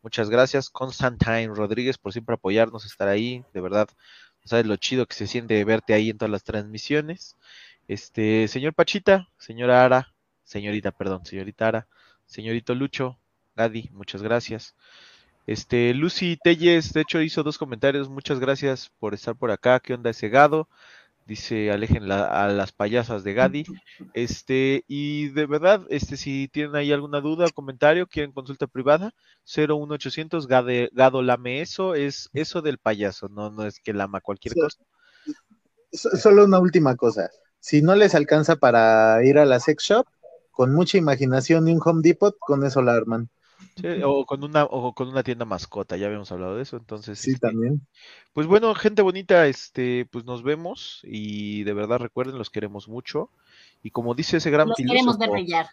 Muchas 0.03 0.29
gracias, 0.29 0.69
Constantine 0.69 1.47
Rodríguez, 1.55 1.97
por 1.97 2.13
siempre 2.13 2.35
apoyarnos, 2.35 2.85
estar 2.85 3.07
ahí. 3.07 3.43
De 3.53 3.61
verdad, 3.61 3.89
sabes 4.45 4.67
lo 4.67 4.75
chido 4.75 5.07
que 5.07 5.15
se 5.15 5.25
siente 5.25 5.63
verte 5.65 5.95
ahí 5.95 6.11
en 6.11 6.19
todas 6.19 6.31
las 6.31 6.43
transmisiones. 6.43 7.37
Este, 7.87 8.47
señor 8.47 8.75
Pachita, 8.75 9.29
señora 9.39 9.83
Ara, 9.83 10.12
señorita, 10.43 10.91
perdón, 10.91 11.25
señorita 11.25 11.67
Ara, 11.67 11.87
señorito 12.25 12.75
Lucho, 12.75 13.17
Gadi, 13.55 13.89
muchas 13.93 14.21
gracias. 14.21 14.75
Este, 15.45 15.93
Lucy 15.93 16.37
Telles, 16.41 16.93
de 16.93 17.01
hecho, 17.01 17.21
hizo 17.21 17.43
dos 17.43 17.57
comentarios. 17.57 18.07
Muchas 18.09 18.39
gracias 18.39 18.91
por 18.99 19.13
estar 19.13 19.35
por 19.35 19.51
acá. 19.51 19.79
¿Qué 19.81 19.93
onda 19.93 20.09
ese 20.09 20.29
gado? 20.29 20.69
Dice, 21.25 21.69
alejen 21.71 22.07
la- 22.07 22.27
a 22.45 22.47
las 22.49 22.71
payasas 22.71 23.23
de 23.23 23.33
Gadi. 23.33 23.65
Este, 24.13 24.83
y 24.87 25.29
de 25.29 25.45
verdad, 25.45 25.85
este, 25.89 26.17
si 26.17 26.47
tienen 26.47 26.75
ahí 26.75 26.91
alguna 26.91 27.19
duda 27.21 27.45
o 27.45 27.49
comentario, 27.53 28.07
quieren 28.07 28.31
consulta 28.31 28.67
privada, 28.67 29.13
01800 29.43 30.47
Gade- 30.47 30.89
Gado 30.93 31.21
lame 31.21 31.61
eso, 31.61 31.93
es 31.95 32.29
eso 32.33 32.61
del 32.61 32.77
payaso, 32.77 33.27
no, 33.29 33.49
no 33.51 33.65
es 33.65 33.79
que 33.79 33.93
lama 33.93 34.21
cualquier 34.21 34.53
Sí. 34.53 34.59
cosa. 34.61 34.79
So- 35.91 36.15
Solo 36.17 36.45
una 36.45 36.59
última 36.59 36.95
cosa. 36.95 37.29
Si 37.59 37.81
no 37.81 37.95
les 37.95 38.15
alcanza 38.15 38.55
para 38.57 39.23
ir 39.23 39.37
a 39.37 39.45
la 39.45 39.59
sex 39.59 39.83
shop, 39.83 40.07
con 40.53 40.73
mucha 40.73 40.97
imaginación 40.97 41.67
y 41.67 41.73
un 41.73 41.81
Home 41.83 42.01
Depot, 42.01 42.37
con 42.39 42.63
eso 42.65 42.81
la 42.81 42.93
arman. 42.93 43.29
Sí, 43.75 43.87
o 44.05 44.25
con 44.25 44.43
una, 44.43 44.65
o 44.65 44.93
con 44.93 45.07
una 45.07 45.23
tienda 45.23 45.45
mascota, 45.45 45.97
ya 45.97 46.05
habíamos 46.05 46.31
hablado 46.31 46.55
de 46.55 46.61
eso, 46.61 46.77
entonces. 46.77 47.17
Sí, 47.17 47.31
este, 47.31 47.47
también. 47.47 47.81
Pues 48.31 48.45
bueno, 48.45 48.73
gente 48.75 49.01
bonita, 49.01 49.47
este, 49.47 50.05
pues 50.11 50.25
nos 50.25 50.43
vemos 50.43 51.01
y 51.03 51.63
de 51.63 51.73
verdad 51.73 51.97
recuerden, 51.97 52.37
los 52.37 52.51
queremos 52.51 52.87
mucho. 52.87 53.29
Y 53.81 53.89
como 53.89 54.13
dice 54.13 54.37
ese 54.37 54.51
gran 54.51 54.67
Los 54.67 54.77
queremos 54.77 55.17
ver 55.17 55.29
brillar. 55.31 55.67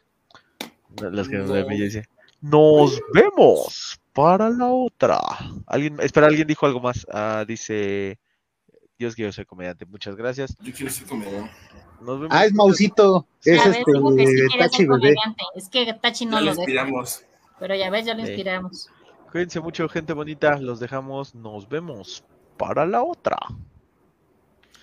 los 0.98 1.28
queremos 1.28 1.52
ver 1.52 1.66
brillar, 1.66 2.08
nos 2.40 2.98
vemos 3.12 4.00
para 4.14 4.48
la 4.48 4.68
otra. 4.68 5.20
Alguien, 5.66 5.98
espera, 6.00 6.26
alguien 6.26 6.48
dijo 6.48 6.64
algo 6.64 6.80
más. 6.80 7.06
Ah, 7.12 7.44
dice, 7.46 8.18
Dios 8.98 9.14
quiero 9.14 9.30
ser 9.32 9.46
comediante. 9.46 9.84
Muchas 9.84 10.16
gracias. 10.16 10.56
Yo 10.62 10.72
quiero 10.72 10.90
ser 10.90 11.06
comediante. 11.06 11.52
Nos 12.00 12.20
vemos. 12.20 12.28
Ah, 12.30 12.44
es 12.46 12.52
Mausito. 12.52 13.26
Es 13.44 13.64
ves, 13.64 13.76
este 13.76 13.84
que 14.16 14.26
sí 14.26 14.58
Tachi. 14.58 14.86
Es 15.54 15.68
que 15.68 15.94
Tachi 15.94 16.26
no 16.26 16.32
Ya 16.32 16.40
lo 16.40 16.44
lo 16.46 16.50
deja. 16.52 16.60
inspiramos. 16.62 17.24
Pero 17.58 17.74
ya 17.74 17.90
ves, 17.90 18.06
ya 18.06 18.14
lo 18.14 18.22
Sí. 18.24 18.28
inspiramos. 18.32 18.88
Cuídense 19.30 19.60
mucho, 19.60 19.88
gente 19.88 20.12
bonita. 20.12 20.58
Los 20.58 20.80
dejamos. 20.80 21.34
Nos 21.34 21.68
vemos 21.68 22.24
para 22.56 22.86
la 22.86 23.02
otra. 23.02 23.36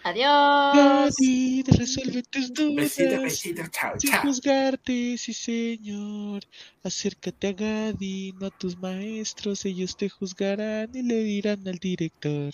Adiós. 0.03 1.15
Gadi, 1.17 1.63
resuelve 1.63 2.23
tus 2.23 2.49
Besito, 2.53 3.09
dudas. 3.09 3.23
besito, 3.23 3.61
chao, 3.69 3.99
Sin 3.99 4.11
chao. 4.11 4.21
juzgarte, 4.21 5.17
sí 5.17 5.33
señor. 5.33 6.43
Acércate 6.83 7.47
a 7.47 7.51
Gadi, 7.53 8.33
no 8.39 8.45
a 8.47 8.49
tus 8.51 8.77
maestros, 8.77 9.65
ellos 9.65 9.97
te 9.97 10.07
juzgarán 10.07 10.91
y 10.93 11.01
le 11.01 11.15
dirán 11.23 11.67
al 11.67 11.77
director. 11.77 12.53